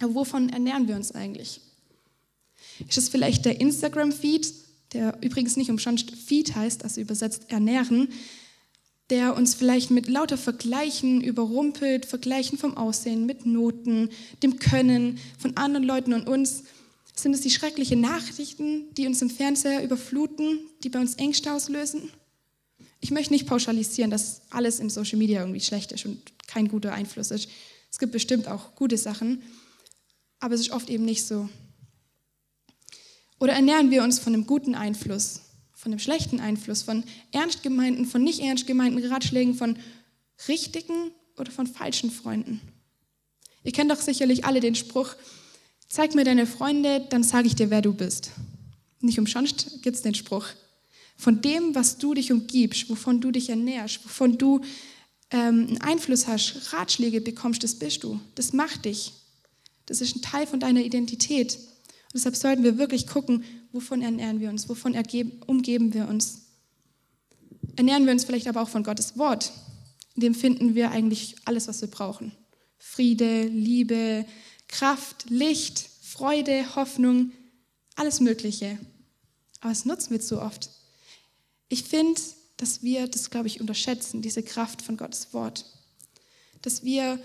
Aber 0.00 0.14
wovon 0.14 0.48
ernähren 0.48 0.88
wir 0.88 0.96
uns 0.96 1.12
eigentlich? 1.12 1.60
Ist 2.88 2.98
es 2.98 3.08
vielleicht 3.08 3.44
der 3.44 3.60
Instagram-Feed, 3.60 4.52
der 4.92 5.16
übrigens 5.22 5.56
nicht 5.56 5.70
umsonst 5.70 6.10
Feed 6.10 6.54
heißt, 6.54 6.82
also 6.84 7.00
übersetzt 7.00 7.50
ernähren, 7.50 8.08
der 9.10 9.36
uns 9.36 9.54
vielleicht 9.54 9.90
mit 9.90 10.08
lauter 10.08 10.38
Vergleichen 10.38 11.20
überrumpelt, 11.20 12.06
Vergleichen 12.06 12.58
vom 12.58 12.76
Aussehen, 12.76 13.26
mit 13.26 13.46
Noten, 13.46 14.10
dem 14.42 14.58
Können 14.58 15.18
von 15.38 15.56
anderen 15.56 15.86
Leuten 15.86 16.14
und 16.14 16.26
uns. 16.26 16.64
Sind 17.14 17.34
es 17.34 17.42
die 17.42 17.50
schrecklichen 17.50 18.00
Nachrichten, 18.00 18.92
die 18.94 19.06
uns 19.06 19.20
im 19.20 19.30
Fernseher 19.30 19.84
überfluten, 19.84 20.60
die 20.82 20.88
bei 20.88 21.00
uns 21.00 21.14
Ängste 21.14 21.52
auslösen? 21.52 22.10
Ich 23.00 23.10
möchte 23.10 23.32
nicht 23.32 23.46
pauschalisieren, 23.46 24.10
dass 24.10 24.42
alles 24.50 24.80
in 24.80 24.88
Social 24.88 25.18
Media 25.18 25.40
irgendwie 25.40 25.60
schlecht 25.60 25.92
ist 25.92 26.06
und 26.06 26.20
kein 26.46 26.68
guter 26.68 26.92
Einfluss 26.92 27.30
ist. 27.30 27.48
Es 27.90 27.98
gibt 27.98 28.12
bestimmt 28.12 28.48
auch 28.48 28.74
gute 28.74 28.96
Sachen, 28.96 29.42
aber 30.40 30.54
es 30.54 30.60
ist 30.62 30.70
oft 30.70 30.88
eben 30.88 31.04
nicht 31.04 31.26
so. 31.26 31.48
Oder 33.38 33.54
ernähren 33.54 33.90
wir 33.90 34.04
uns 34.04 34.18
von 34.18 34.32
einem 34.32 34.46
guten 34.46 34.74
Einfluss, 34.74 35.40
von 35.74 35.92
einem 35.92 35.98
schlechten 35.98 36.40
Einfluss, 36.40 36.82
von 36.82 37.04
ernst 37.32 37.62
gemeinten, 37.62 38.06
von 38.06 38.22
nicht 38.22 38.40
ernst 38.40 38.66
gemeinten 38.66 39.04
Ratschlägen, 39.04 39.54
von 39.54 39.76
richtigen 40.48 41.10
oder 41.36 41.50
von 41.50 41.66
falschen 41.66 42.10
Freunden? 42.10 42.60
Ihr 43.64 43.72
kennt 43.72 43.90
doch 43.90 44.00
sicherlich 44.00 44.44
alle 44.44 44.60
den 44.60 44.74
Spruch, 44.74 45.14
zeig 45.92 46.14
mir 46.14 46.24
deine 46.24 46.46
Freunde, 46.46 47.06
dann 47.10 47.22
sage 47.22 47.46
ich 47.46 47.54
dir, 47.54 47.68
wer 47.68 47.82
du 47.82 47.92
bist. 47.92 48.30
Nicht 49.00 49.18
umsonst 49.18 49.82
gibt 49.82 49.94
es 49.94 50.02
den 50.02 50.14
Spruch. 50.14 50.46
Von 51.18 51.42
dem, 51.42 51.74
was 51.74 51.98
du 51.98 52.14
dich 52.14 52.32
umgibst, 52.32 52.88
wovon 52.88 53.20
du 53.20 53.30
dich 53.30 53.50
ernährst, 53.50 54.02
wovon 54.02 54.38
du 54.38 54.62
ähm, 55.30 55.66
einen 55.68 55.80
Einfluss 55.82 56.26
hast, 56.26 56.72
Ratschläge 56.72 57.20
bekommst, 57.20 57.62
das 57.62 57.74
bist 57.74 58.04
du. 58.04 58.18
Das 58.36 58.54
macht 58.54 58.86
dich. 58.86 59.12
Das 59.84 60.00
ist 60.00 60.16
ein 60.16 60.22
Teil 60.22 60.46
von 60.46 60.60
deiner 60.60 60.80
Identität. 60.80 61.56
Und 61.56 62.14
deshalb 62.14 62.36
sollten 62.36 62.64
wir 62.64 62.78
wirklich 62.78 63.06
gucken, 63.06 63.44
wovon 63.72 64.00
ernähren 64.00 64.40
wir 64.40 64.48
uns, 64.48 64.70
wovon 64.70 64.96
umgeben 65.46 65.92
wir 65.92 66.08
uns. 66.08 66.46
Ernähren 67.76 68.06
wir 68.06 68.12
uns 68.12 68.24
vielleicht 68.24 68.48
aber 68.48 68.62
auch 68.62 68.68
von 68.70 68.82
Gottes 68.82 69.18
Wort. 69.18 69.52
In 70.14 70.22
dem 70.22 70.34
finden 70.34 70.74
wir 70.74 70.90
eigentlich 70.90 71.36
alles, 71.44 71.68
was 71.68 71.82
wir 71.82 71.88
brauchen. 71.88 72.32
Friede, 72.78 73.44
Liebe, 73.44 74.24
Kraft, 74.72 75.26
Licht, 75.28 75.90
Freude, 76.00 76.74
Hoffnung, 76.74 77.30
alles 77.94 78.20
Mögliche. 78.20 78.78
Aber 79.60 79.70
es 79.70 79.84
nutzen 79.84 80.10
wir 80.10 80.20
zu 80.20 80.40
oft. 80.40 80.70
Ich 81.68 81.84
finde, 81.84 82.20
dass 82.56 82.82
wir 82.82 83.06
das, 83.06 83.30
glaube 83.30 83.48
ich, 83.48 83.60
unterschätzen, 83.60 84.22
diese 84.22 84.42
Kraft 84.42 84.80
von 84.82 84.96
Gottes 84.96 85.34
Wort. 85.34 85.66
Dass 86.62 86.84
wir 86.84 87.22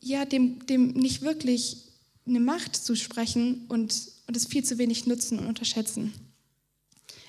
ja 0.00 0.24
dem, 0.24 0.64
dem 0.66 0.92
nicht 0.92 1.20
wirklich 1.20 1.84
eine 2.26 2.40
Macht 2.40 2.76
zusprechen 2.76 3.66
und, 3.68 4.10
und 4.26 4.36
es 4.36 4.46
viel 4.46 4.64
zu 4.64 4.78
wenig 4.78 5.06
nutzen 5.06 5.38
und 5.38 5.46
unterschätzen. 5.46 6.14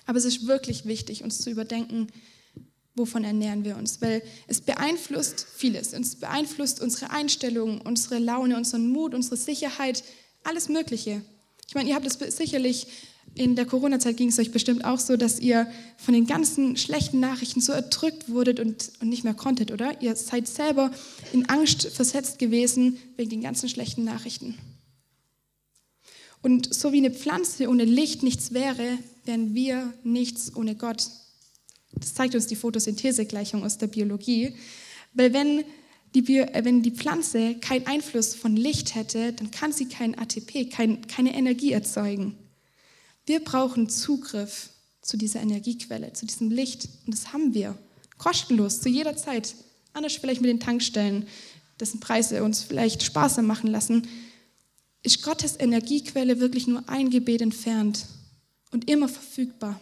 Aber 0.06 0.18
es 0.18 0.26
ist 0.26 0.48
wirklich 0.48 0.86
wichtig, 0.86 1.24
uns 1.24 1.42
zu 1.42 1.50
überdenken, 1.50 2.08
wovon 2.96 3.24
ernähren 3.24 3.64
wir 3.64 3.78
uns, 3.78 4.02
weil 4.02 4.22
es 4.48 4.62
beeinflusst 4.62 5.46
vieles. 5.56 5.94
Es 5.94 6.16
beeinflusst 6.16 6.82
unsere 6.82 7.12
Einstellung, 7.12 7.82
unsere 7.82 8.20
Laune, 8.20 8.58
unseren 8.58 8.90
Mut, 8.90 9.14
unsere 9.14 9.38
Sicherheit, 9.38 10.04
alles 10.44 10.70
Mögliche. 10.70 11.22
Ich 11.68 11.76
meine, 11.76 11.90
ihr 11.90 11.96
habt 11.96 12.06
es 12.06 12.18
sicherlich 12.36 12.88
in 13.36 13.56
der 13.56 13.66
Corona-Zeit 13.66 14.18
ging 14.18 14.30
es 14.30 14.40
euch 14.40 14.52
bestimmt 14.52 14.84
auch 14.86 15.00
so, 15.00 15.16
dass 15.16 15.40
ihr 15.40 15.72
von 15.98 16.14
den 16.14 16.26
ganzen 16.26 16.78
schlechten 16.78 17.20
Nachrichten 17.20 17.62
so 17.62 17.72
erdrückt 17.72 18.30
wurdet 18.30 18.60
und, 18.60 18.92
und 19.02 19.10
nicht 19.10 19.24
mehr 19.24 19.34
konntet, 19.34 19.72
oder? 19.72 20.02
Ihr 20.02 20.16
seid 20.16 20.48
selber 20.48 20.92
in 21.32 21.48
Angst 21.48 21.88
versetzt 21.88 22.40
gewesen 22.40 22.98
wegen 23.18 23.30
den 23.30 23.42
ganzen 23.42 23.70
schlechten 23.70 24.04
Nachrichten. 24.04 24.58
Und 26.42 26.74
so 26.74 26.92
wie 26.92 26.98
eine 26.98 27.12
Pflanze 27.12 27.68
ohne 27.70 27.86
Licht 27.86 28.24
nichts 28.24 28.54
wäre, 28.54 28.98
wären 29.26 29.54
wir 29.54 29.94
nichts 30.04 30.56
ohne 30.56 30.76
Gott. 30.76 31.10
Das 31.94 32.14
zeigt 32.14 32.36
uns 32.36 32.48
die 32.48 32.56
Photosynthesegleichung 32.56 33.64
aus 33.64 33.78
der 33.78 33.88
Biologie. 33.88 34.56
Weil 35.14 35.34
wenn 35.34 35.64
die, 36.14 36.22
Bio, 36.22 36.44
äh, 36.44 36.64
wenn 36.64 36.82
die 36.82 36.92
Pflanze 36.92 37.56
keinen 37.56 37.88
Einfluss 37.88 38.36
von 38.36 38.56
Licht 38.56 38.96
hätte, 38.96 39.34
dann 39.34 39.52
kann 39.52 39.72
sie 39.72 39.88
kein 39.88 40.18
ATP, 40.18 40.70
kein, 40.70 41.08
keine 41.08 41.34
Energie 41.36 41.72
erzeugen. 41.72 42.36
Wir 43.26 43.44
brauchen 43.44 43.90
Zugriff 43.90 44.70
zu 45.02 45.18
dieser 45.18 45.42
Energiequelle, 45.42 46.14
zu 46.14 46.26
diesem 46.26 46.52
Licht. 46.52 46.88
Und 47.06 47.14
das 47.14 47.34
haben 47.34 47.54
wir. 47.54 47.78
Kostenlos, 48.18 48.82
zu 48.82 48.90
jeder 48.90 49.16
Zeit. 49.16 49.56
Anders 49.94 50.14
vielleicht 50.14 50.42
mit 50.42 50.50
den 50.50 50.60
Tankstellen, 50.60 51.28
dessen 51.80 52.00
Preise 52.00 52.44
uns 52.44 52.64
vielleicht 52.64 53.04
sparsam 53.04 53.46
machen 53.46 53.70
lassen 53.70 54.08
ist 55.04 55.24
Gottes 55.24 55.60
Energiequelle 55.60 56.40
wirklich 56.40 56.68
nur 56.68 56.88
ein 56.88 57.10
Gebet 57.10 57.42
entfernt 57.42 58.06
und 58.72 58.90
immer 58.90 59.08
verfügbar. 59.08 59.80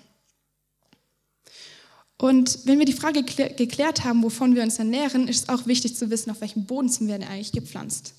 Und 2.17 2.65
wenn 2.65 2.79
wir 2.79 2.85
die 2.85 2.93
Frage 2.93 3.23
geklärt 3.23 4.03
haben, 4.03 4.23
wovon 4.23 4.55
wir 4.55 4.63
uns 4.63 4.79
ernähren, 4.79 5.27
ist 5.27 5.43
es 5.43 5.49
auch 5.49 5.67
wichtig 5.67 5.95
zu 5.95 6.09
wissen, 6.09 6.31
auf 6.31 6.41
welchem 6.41 6.65
Boden 6.65 6.89
sind 6.89 7.07
wir 7.07 7.17
denn 7.17 7.27
eigentlich 7.27 7.51
gepflanzt. 7.51 8.15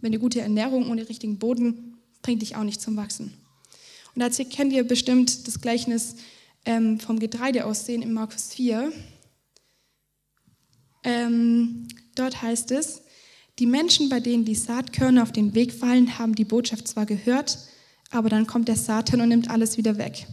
Wenn 0.00 0.12
eine 0.12 0.20
gute 0.20 0.40
Ernährung 0.40 0.88
ohne 0.88 1.08
richtigen 1.08 1.38
Boden 1.38 1.96
bringt 2.22 2.42
dich 2.42 2.56
auch 2.56 2.62
nicht 2.62 2.80
zum 2.80 2.96
Wachsen. 2.96 3.32
Und 4.14 4.20
dazu 4.20 4.44
kennt 4.44 4.72
ihr 4.72 4.84
bestimmt 4.84 5.46
das 5.48 5.60
Gleichnis 5.60 6.16
ähm, 6.64 7.00
vom 7.00 7.18
Getreideaussehen 7.18 8.02
in 8.02 8.12
Markus 8.12 8.52
4. 8.54 8.92
Ähm, 11.04 11.88
dort 12.14 12.42
heißt 12.42 12.70
es, 12.70 13.02
Die 13.58 13.66
Menschen, 13.66 14.08
bei 14.08 14.20
denen 14.20 14.44
die 14.44 14.54
Saatkörner 14.54 15.22
auf 15.22 15.32
den 15.32 15.54
Weg 15.54 15.72
fallen, 15.72 16.18
haben 16.18 16.34
die 16.34 16.44
Botschaft 16.44 16.86
zwar 16.86 17.06
gehört, 17.06 17.58
aber 18.10 18.28
dann 18.28 18.46
kommt 18.46 18.68
der 18.68 18.76
Satan 18.76 19.20
und 19.20 19.28
nimmt 19.28 19.50
alles 19.50 19.76
wieder 19.76 19.98
weg, 19.98 20.26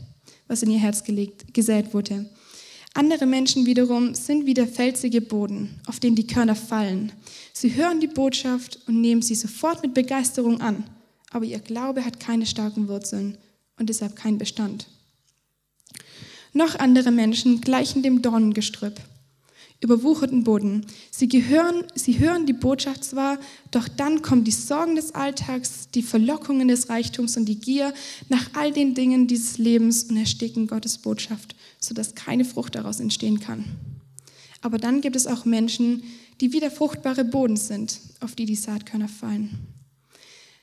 was 0.47 0.63
in 0.63 0.71
ihr 0.71 0.79
Herz 0.79 1.03
gelegt, 1.03 1.53
gesät 1.53 1.93
wurde. 1.93 2.29
Andere 2.97 3.27
Menschen 3.27 3.67
wiederum 3.67 4.15
sind 4.15 4.47
wie 4.47 4.55
der 4.55 4.67
felsige 4.67 5.21
Boden, 5.21 5.79
auf 5.85 5.99
den 5.99 6.15
die 6.15 6.25
Körner 6.25 6.55
fallen. 6.55 7.11
Sie 7.53 7.75
hören 7.75 7.99
die 7.99 8.07
Botschaft 8.07 8.79
und 8.87 9.01
nehmen 9.01 9.21
sie 9.21 9.35
sofort 9.35 9.83
mit 9.83 9.93
Begeisterung 9.93 10.61
an, 10.61 10.83
aber 11.29 11.45
ihr 11.45 11.59
Glaube 11.59 12.03
hat 12.03 12.19
keine 12.19 12.47
starken 12.47 12.87
Wurzeln 12.87 13.37
und 13.77 13.89
deshalb 13.89 14.15
keinen 14.15 14.39
Bestand. 14.39 14.87
Noch 16.53 16.79
andere 16.79 17.11
Menschen 17.11 17.61
gleichen 17.61 18.01
dem 18.01 18.23
Dornengestrüpp 18.23 18.99
überwucherten 19.79 20.43
Boden. 20.43 20.85
Sie, 21.11 21.27
gehören, 21.27 21.83
sie 21.93 22.19
hören 22.19 22.45
die 22.45 22.53
Botschaft 22.53 23.03
zwar, 23.03 23.37
doch 23.71 23.87
dann 23.87 24.21
kommen 24.21 24.43
die 24.43 24.51
Sorgen 24.51 24.95
des 24.95 25.13
Alltags, 25.13 25.89
die 25.93 26.01
Verlockungen 26.01 26.67
des 26.67 26.89
Reichtums 26.89 27.37
und 27.37 27.45
die 27.45 27.59
Gier 27.59 27.93
nach 28.29 28.49
all 28.53 28.71
den 28.71 28.95
Dingen 28.95 29.27
dieses 29.27 29.57
Lebens 29.57 30.05
und 30.05 30.17
ersticken 30.17 30.67
Gottes 30.67 30.97
Botschaft, 30.97 31.55
sodass 31.79 32.15
keine 32.15 32.45
Frucht 32.45 32.75
daraus 32.75 32.99
entstehen 32.99 33.39
kann. 33.39 33.65
Aber 34.61 34.79
dann 34.79 35.01
gibt 35.01 35.15
es 35.15 35.27
auch 35.27 35.45
Menschen, 35.45 36.03
die 36.41 36.53
wie 36.53 36.59
der 36.59 36.71
fruchtbare 36.71 37.23
Boden 37.23 37.57
sind, 37.57 37.99
auf 38.19 38.35
die 38.35 38.45
die 38.45 38.55
Saatkörner 38.55 39.07
fallen. 39.07 39.67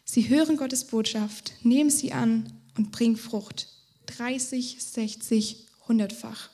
Sie 0.05 0.29
hören 0.29 0.57
Gottes 0.57 0.85
Botschaft, 0.85 1.53
nehmen 1.62 1.90
sie 1.90 2.12
an 2.12 2.53
und 2.77 2.92
bringen 2.92 3.16
Frucht. 3.16 3.68
30, 4.07 4.77
60, 4.81 5.66
100-fach. 5.88 6.50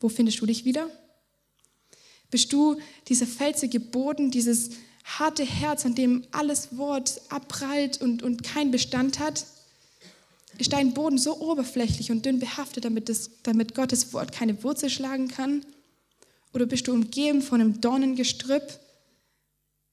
Wo 0.00 0.08
findest 0.08 0.40
du 0.40 0.46
dich 0.46 0.64
wieder? 0.64 0.90
Bist 2.30 2.52
du 2.52 2.76
dieser 3.08 3.26
felsige 3.26 3.80
Boden, 3.80 4.30
dieses 4.30 4.70
harte 5.04 5.44
Herz, 5.44 5.84
an 5.84 5.94
dem 5.94 6.24
alles 6.30 6.76
Wort 6.76 7.20
abprallt 7.28 8.00
und, 8.00 8.22
und 8.22 8.42
keinen 8.42 8.70
Bestand 8.70 9.18
hat? 9.18 9.44
Ist 10.58 10.72
dein 10.72 10.92
Boden 10.94 11.18
so 11.18 11.40
oberflächlich 11.40 12.10
und 12.10 12.26
dünn 12.26 12.38
behaftet, 12.38 12.84
damit, 12.84 13.08
das, 13.08 13.30
damit 13.42 13.74
Gottes 13.74 14.12
Wort 14.12 14.32
keine 14.32 14.62
Wurzel 14.62 14.90
schlagen 14.90 15.28
kann? 15.28 15.64
Oder 16.52 16.66
bist 16.66 16.86
du 16.86 16.92
umgeben 16.92 17.42
von 17.42 17.60
einem 17.60 17.80
Dornengestrüpp? 17.80 18.78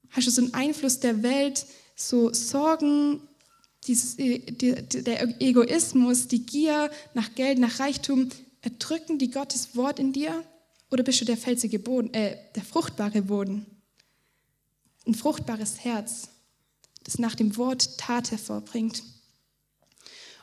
Hast 0.10 0.28
du 0.28 0.32
so 0.32 0.42
einen 0.42 0.54
Einfluss 0.54 1.00
der 1.00 1.24
Welt, 1.24 1.66
so 1.96 2.34
Sorgen, 2.34 3.22
dieses, 3.86 4.18
äh, 4.20 4.40
der 4.40 5.42
Egoismus, 5.42 6.28
die 6.28 6.46
Gier 6.46 6.92
nach 7.14 7.34
Geld, 7.36 7.60
nach 7.60 7.80
Reichtum, 7.80 8.30
erdrücken 8.62 9.18
die 9.18 9.32
Gottes 9.32 9.76
Wort 9.76 10.00
in 10.00 10.14
dir? 10.14 10.44
Oder 10.90 11.04
bist 11.04 11.22
du 11.22 11.26
der 11.26 11.38
felsige 11.38 11.80
Boden, 11.80 12.14
äh, 12.14 12.38
der 12.56 12.64
fruchtbare 12.64 13.22
Boden? 13.22 13.66
Ein 15.06 15.16
fruchtbares 15.16 15.84
Herz, 15.84 16.30
das 17.04 17.20
nach 17.20 17.36
dem 17.36 17.58
Wort 17.58 17.98
Tat 17.98 18.32
hervorbringt. 18.32 19.04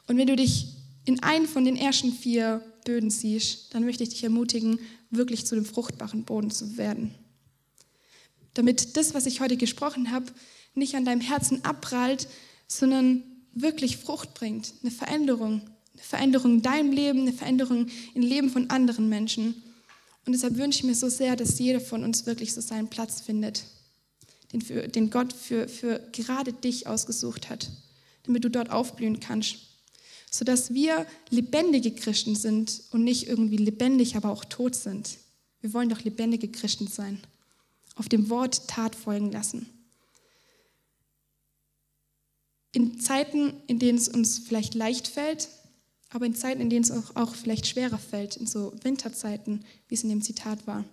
Und 0.07 0.17
wenn 0.17 0.27
du 0.27 0.37
dich 0.37 0.69
in 1.05 1.23
einen 1.23 1.47
von 1.47 1.65
den 1.65 1.77
ersten 1.77 2.13
vier 2.13 2.63
Böden 2.85 3.11
siehst, 3.11 3.75
dann 3.75 3.85
möchte 3.85 4.03
ich 4.03 4.11
dich 4.11 4.25
ermutigen, 4.25 4.79
wirklich 5.11 5.47
zu 5.47 5.55
dem 5.55 5.65
fruchtbaren 5.65 6.25
Boden 6.25 6.51
zu 6.51 6.77
werden. 6.77 7.15
Damit 8.55 8.97
das, 8.97 9.15
was 9.15 9.27
ich 9.27 9.41
heute 9.41 9.57
gesprochen 9.57 10.11
habe, 10.11 10.27
nicht 10.75 10.95
an 10.95 11.05
deinem 11.05 11.21
Herzen 11.21 11.65
abprallt, 11.65 12.29
sondern 12.69 13.23
wirklich 13.53 13.97
Frucht 13.97 14.35
bringt, 14.35 14.75
eine 14.83 14.91
Veränderung, 14.91 15.63
eine 15.93 16.03
Veränderung 16.03 16.55
in 16.55 16.63
deinem 16.63 16.93
Leben, 16.93 17.21
eine 17.21 17.33
Veränderung 17.33 17.87
im 18.15 18.23
Leben 18.23 18.51
von 18.51 18.71
anderen 18.71 19.09
Menschen. 19.09 19.63
Und 20.27 20.33
deshalb 20.33 20.57
wünsche 20.57 20.79
ich 20.79 20.85
mir 20.85 20.95
so 20.95 21.09
sehr, 21.09 21.37
dass 21.37 21.59
jeder 21.59 21.81
von 21.81 22.03
uns 22.03 22.27
wirklich 22.27 22.55
so 22.55 22.61
seinen 22.61 22.89
Platz 22.89 23.21
findet, 23.21 23.65
den, 24.53 24.63
für, 24.63 24.89
den 24.89 25.11
Gott 25.11 25.33
für, 25.33 25.69
für 25.69 26.01
gerade 26.13 26.53
dich 26.53 26.87
ausgesucht 26.87 27.51
hat, 27.51 27.71
damit 28.25 28.45
du 28.45 28.51
dort 28.51 28.71
aufblühen 28.71 29.21
kannst. 29.21 29.57
Sodass 30.31 30.73
wir 30.73 31.07
lebendige 31.31 31.93
Christen 31.93 32.35
sind 32.35 32.83
und 32.91 33.05
nicht 33.05 33.29
irgendwie 33.29 33.59
lebendig, 33.59 34.17
aber 34.17 34.31
auch 34.31 34.45
tot 34.45 34.75
sind. 34.75 35.19
Wir 35.61 35.73
wollen 35.75 35.89
doch 35.89 36.01
lebendige 36.03 36.49
Christen 36.49 36.87
sein. 36.87 37.21
Auf 37.95 38.09
dem 38.09 38.29
Wort 38.31 38.67
Tat 38.67 38.97
folgen 38.97 39.31
lassen. 39.31 39.67
In 42.73 42.99
Zeiten, 42.99 43.55
in 43.69 43.79
denen 43.79 43.99
es 43.99 44.09
uns 44.09 44.39
vielleicht 44.39 44.75
leicht 44.75 45.07
fällt, 45.07 45.49
aber 46.11 46.27
in 46.27 46.35
Zeiten, 46.35 46.61
in 46.61 46.71
denen 46.71 46.85
es 46.85 46.91
auch, 46.91 47.17
auch 47.17 47.35
vielleicht 47.35 47.67
schwerer 47.67 47.99
fällt, 47.99 48.37
in 48.37 48.47
so 48.47 48.73
Winterzeiten, 48.83 49.65
wie 49.89 49.95
es 49.95 50.03
in 50.03 50.11
dem 50.11 50.23
Zitat 50.23 50.67
war. 50.67 50.85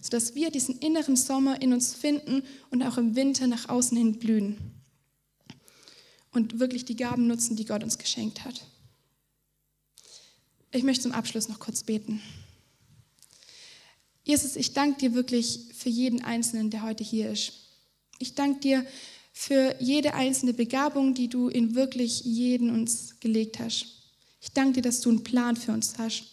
Sodass 0.00 0.34
wir 0.34 0.50
diesen 0.50 0.78
inneren 0.78 1.16
Sommer 1.16 1.60
in 1.60 1.72
uns 1.72 1.94
finden 1.94 2.42
und 2.70 2.82
auch 2.82 2.98
im 2.98 3.16
Winter 3.16 3.46
nach 3.46 3.68
außen 3.68 3.96
hin 3.96 4.18
blühen. 4.18 4.58
Und 6.30 6.60
wirklich 6.60 6.84
die 6.84 6.96
Gaben 6.96 7.26
nutzen, 7.26 7.56
die 7.56 7.66
Gott 7.66 7.82
uns 7.82 7.98
geschenkt 7.98 8.44
hat. 8.44 8.66
Ich 10.70 10.84
möchte 10.84 11.02
zum 11.02 11.12
Abschluss 11.12 11.48
noch 11.48 11.58
kurz 11.58 11.82
beten. 11.82 12.22
Jesus, 14.24 14.56
ich 14.56 14.72
danke 14.72 15.00
dir 15.00 15.14
wirklich 15.14 15.68
für 15.74 15.90
jeden 15.90 16.22
Einzelnen, 16.22 16.70
der 16.70 16.82
heute 16.82 17.04
hier 17.04 17.30
ist. 17.30 17.52
Ich 18.18 18.34
danke 18.34 18.60
dir 18.60 18.86
für 19.32 19.74
jede 19.80 20.14
einzelne 20.14 20.54
Begabung, 20.54 21.14
die 21.14 21.28
du 21.28 21.48
in 21.48 21.74
wirklich 21.74 22.22
jeden 22.24 22.70
uns 22.70 23.18
gelegt 23.20 23.58
hast. 23.58 24.01
Ich 24.42 24.52
danke 24.52 24.74
dir, 24.74 24.82
dass 24.82 25.00
du 25.00 25.08
einen 25.08 25.22
Plan 25.22 25.56
für 25.56 25.72
uns 25.72 25.94
hast, 25.98 26.24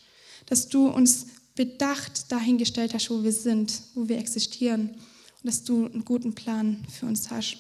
dass 0.48 0.68
du 0.68 0.88
uns 0.88 1.28
bedacht 1.56 2.32
dahingestellt 2.32 2.94
hast, 2.94 3.10
wo 3.12 3.24
wir 3.24 3.32
sind, 3.32 3.82
wo 3.94 4.10
wir 4.10 4.18
existieren 4.18 4.90
und 4.90 5.46
dass 5.46 5.64
du 5.64 5.86
einen 5.86 6.04
guten 6.04 6.34
Plan 6.34 6.84
für 6.90 7.06
uns 7.06 7.30
hast. 7.30 7.58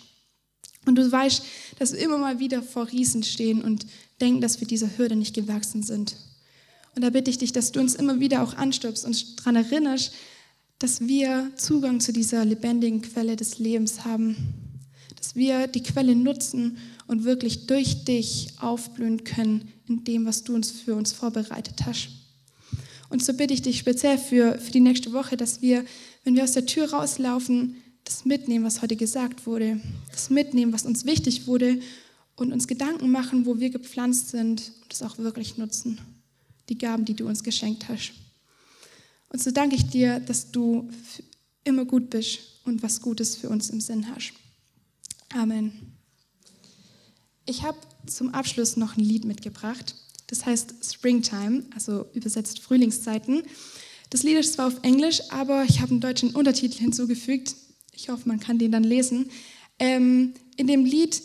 Und 0.86 0.96
du 0.96 1.12
weißt, 1.12 1.44
dass 1.78 1.94
wir 1.94 2.00
immer 2.00 2.18
mal 2.18 2.40
wieder 2.40 2.64
vor 2.64 2.90
Riesen 2.92 3.22
stehen 3.22 3.62
und 3.62 3.86
denken, 4.20 4.42
dass 4.42 4.60
wir 4.60 4.68
dieser 4.68 4.98
Hürde 4.98 5.16
nicht 5.16 5.36
gewachsen 5.36 5.84
sind. 5.84 6.16
Und 6.96 7.04
da 7.04 7.12
bitte 7.12 7.30
ich 7.30 7.38
dich, 7.38 7.52
dass 7.52 7.72
du 7.72 7.80
uns 7.80 7.94
immer 7.94 8.20
wieder 8.20 8.42
auch 8.42 8.56
anstupst 8.56 9.06
und 9.06 9.40
daran 9.40 9.56
erinnerst, 9.56 10.14
dass 10.80 11.02
wir 11.02 11.52
Zugang 11.58 12.00
zu 12.00 12.12
dieser 12.12 12.44
lebendigen 12.44 13.02
Quelle 13.02 13.36
des 13.36 13.60
Lebens 13.60 14.04
haben, 14.04 14.69
dass 15.20 15.36
wir 15.36 15.68
die 15.68 15.84
Quelle 15.84 16.16
nutzen 16.16 16.78
und 17.08 17.26
wirklich 17.26 17.68
durch 17.68 18.06
dich 18.06 18.54
aufblühen 18.60 19.24
können 19.24 19.72
in 19.88 20.04
dem, 20.04 20.26
was 20.26 20.44
du 20.44 20.56
uns 20.56 20.72
für 20.72 20.96
uns 20.96 21.12
vorbereitet 21.12 21.86
hast. 21.86 22.10
Und 23.10 23.24
so 23.24 23.34
bitte 23.34 23.54
ich 23.54 23.62
dich 23.62 23.80
speziell 23.80 24.18
für, 24.18 24.58
für 24.60 24.72
die 24.72 24.80
nächste 24.80 25.12
Woche, 25.14 25.36
dass 25.36 25.62
wir, 25.62 25.84
wenn 26.24 26.36
wir 26.36 26.44
aus 26.44 26.54
der 26.54 26.66
Tür 26.66 26.92
rauslaufen, 26.92 27.76
das 28.06 28.26
mitnehmen, 28.26 28.64
was 28.64 28.82
heute 28.82 28.96
gesagt 28.96 29.46
wurde, 29.46 29.80
das 30.12 30.30
mitnehmen, 30.30 30.74
was 30.74 30.86
uns 30.86 31.06
wichtig 31.06 31.48
wurde 31.48 31.80
und 32.36 32.54
uns 32.54 32.68
Gedanken 32.68 33.12
machen, 33.12 33.46
wo 33.46 33.60
wir 33.60 33.70
gepflanzt 33.70 34.30
sind 34.30 34.72
und 34.82 34.92
das 34.92 35.02
auch 35.02 35.18
wirklich 35.18 35.58
nutzen, 35.58 36.00
die 36.70 36.78
Gaben, 36.78 37.06
die 37.06 37.16
du 37.16 37.28
uns 37.28 37.44
geschenkt 37.44 37.90
hast. 37.90 38.14
Und 39.30 39.42
so 39.42 39.52
danke 39.52 39.76
ich 39.76 39.88
dir, 39.88 40.20
dass 40.20 40.52
du 40.52 40.90
immer 41.64 41.86
gut 41.86 42.10
bist 42.10 42.40
und 42.66 42.82
was 42.82 43.02
Gutes 43.02 43.36
für 43.36 43.50
uns 43.50 43.70
im 43.70 43.82
Sinn 43.82 44.08
hast. 44.14 44.34
Amen. 45.34 45.96
Ich 47.46 47.64
habe 47.64 47.78
zum 48.08 48.34
Abschluss 48.34 48.78
noch 48.78 48.98
ein 48.98 49.04
Lied 49.04 49.26
mitgebracht. 49.26 49.96
Das 50.28 50.46
heißt 50.46 50.76
Springtime, 50.84 51.64
also 51.74 52.06
übersetzt 52.14 52.60
Frühlingszeiten. 52.60 53.44
Das 54.10 54.24
Lied 54.24 54.38
ist 54.38 54.54
zwar 54.54 54.68
auf 54.68 54.80
Englisch, 54.84 55.22
aber 55.30 55.66
ich 55.68 55.82
habe 55.82 55.92
einen 55.92 56.02
deutschen 56.02 56.36
Untertitel 56.36 56.80
hinzugefügt. 56.80 57.56
Ich 57.94 58.10
hoffe, 58.10 58.28
man 58.28 58.40
kann 58.40 58.58
den 58.58 58.72
dann 58.72 58.84
lesen. 58.84 59.30
Ähm, 59.78 60.34
in 60.58 60.68
dem 60.68 60.86
Lied 60.86 61.22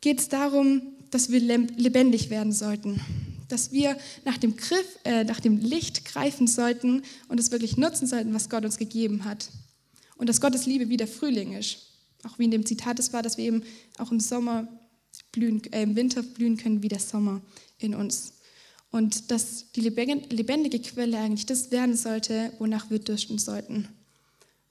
geht 0.00 0.20
es 0.20 0.28
darum, 0.28 0.82
dass 1.10 1.30
wir 1.30 1.40
lebendig 1.40 2.30
werden 2.30 2.52
sollten. 2.52 3.00
Dass 3.48 3.70
wir 3.72 3.96
nach 4.24 4.38
dem, 4.38 4.56
Griff, 4.56 4.98
äh, 5.04 5.22
nach 5.24 5.38
dem 5.38 5.58
Licht 5.58 6.04
greifen 6.04 6.46
sollten 6.46 7.02
und 7.28 7.38
es 7.38 7.52
wirklich 7.52 7.76
nutzen 7.76 8.06
sollten, 8.06 8.34
was 8.34 8.50
Gott 8.50 8.64
uns 8.64 8.78
gegeben 8.78 9.24
hat. 9.24 9.48
Und 10.16 10.28
dass 10.28 10.40
Gottes 10.40 10.66
Liebe 10.66 10.88
wie 10.88 10.96
der 10.96 11.08
Frühling 11.08 11.52
ist. 11.52 11.93
Auch 12.24 12.38
wie 12.38 12.44
in 12.44 12.50
dem 12.50 12.66
Zitat 12.66 12.98
es 12.98 13.12
war, 13.12 13.22
dass 13.22 13.36
wir 13.36 13.44
eben 13.44 13.62
auch 13.98 14.10
im 14.10 14.20
Sommer 14.20 14.68
blühen, 15.32 15.62
äh, 15.72 15.82
im 15.82 15.96
Winter 15.96 16.22
blühen 16.22 16.56
können 16.56 16.82
wie 16.82 16.88
der 16.88 17.00
Sommer 17.00 17.40
in 17.78 17.94
uns. 17.94 18.34
Und 18.90 19.30
dass 19.30 19.72
die 19.72 19.80
lebendige 19.80 20.78
Quelle 20.78 21.18
eigentlich 21.18 21.46
das 21.46 21.70
werden 21.72 21.96
sollte, 21.96 22.52
wonach 22.58 22.90
wir 22.90 23.00
dürsten 23.00 23.38
sollten. 23.38 23.88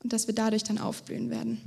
Und 0.02 0.14
dass 0.14 0.28
wir 0.28 0.36
dadurch 0.36 0.64
dann 0.64 0.78
aufblühen 0.78 1.30
werden. 1.30 1.62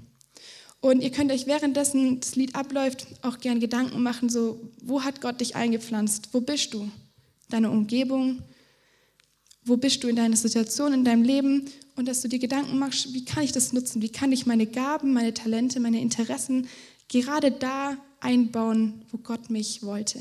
Und 0.80 1.02
ihr 1.02 1.10
könnt 1.10 1.32
euch 1.32 1.46
währenddessen 1.46 2.20
das 2.20 2.36
Lied 2.36 2.54
abläuft 2.54 3.06
auch 3.22 3.38
gern 3.40 3.60
Gedanken 3.60 4.02
machen, 4.02 4.28
so, 4.28 4.60
wo 4.82 5.02
hat 5.02 5.20
Gott 5.20 5.40
dich 5.40 5.56
eingepflanzt? 5.56 6.28
Wo 6.32 6.40
bist 6.40 6.74
du? 6.74 6.90
Deine 7.48 7.70
Umgebung? 7.70 8.42
Wo 9.64 9.76
bist 9.76 10.04
du 10.04 10.08
in 10.08 10.16
deiner 10.16 10.36
Situation, 10.36 10.92
in 10.92 11.04
deinem 11.04 11.24
Leben? 11.24 11.68
Und 11.96 12.06
dass 12.06 12.20
du 12.20 12.28
dir 12.28 12.38
Gedanken 12.38 12.78
machst, 12.78 13.14
wie 13.14 13.24
kann 13.24 13.42
ich 13.42 13.52
das 13.52 13.72
nutzen? 13.72 14.02
Wie 14.02 14.10
kann 14.10 14.30
ich 14.30 14.46
meine 14.46 14.66
Gaben, 14.66 15.12
meine 15.12 15.32
Talente, 15.34 15.80
meine 15.80 16.00
Interessen 16.00 16.68
gerade 17.08 17.50
da 17.50 17.96
einbauen, 18.20 19.04
wo 19.10 19.18
Gott 19.18 19.50
mich 19.50 19.82
wollte. 19.82 20.18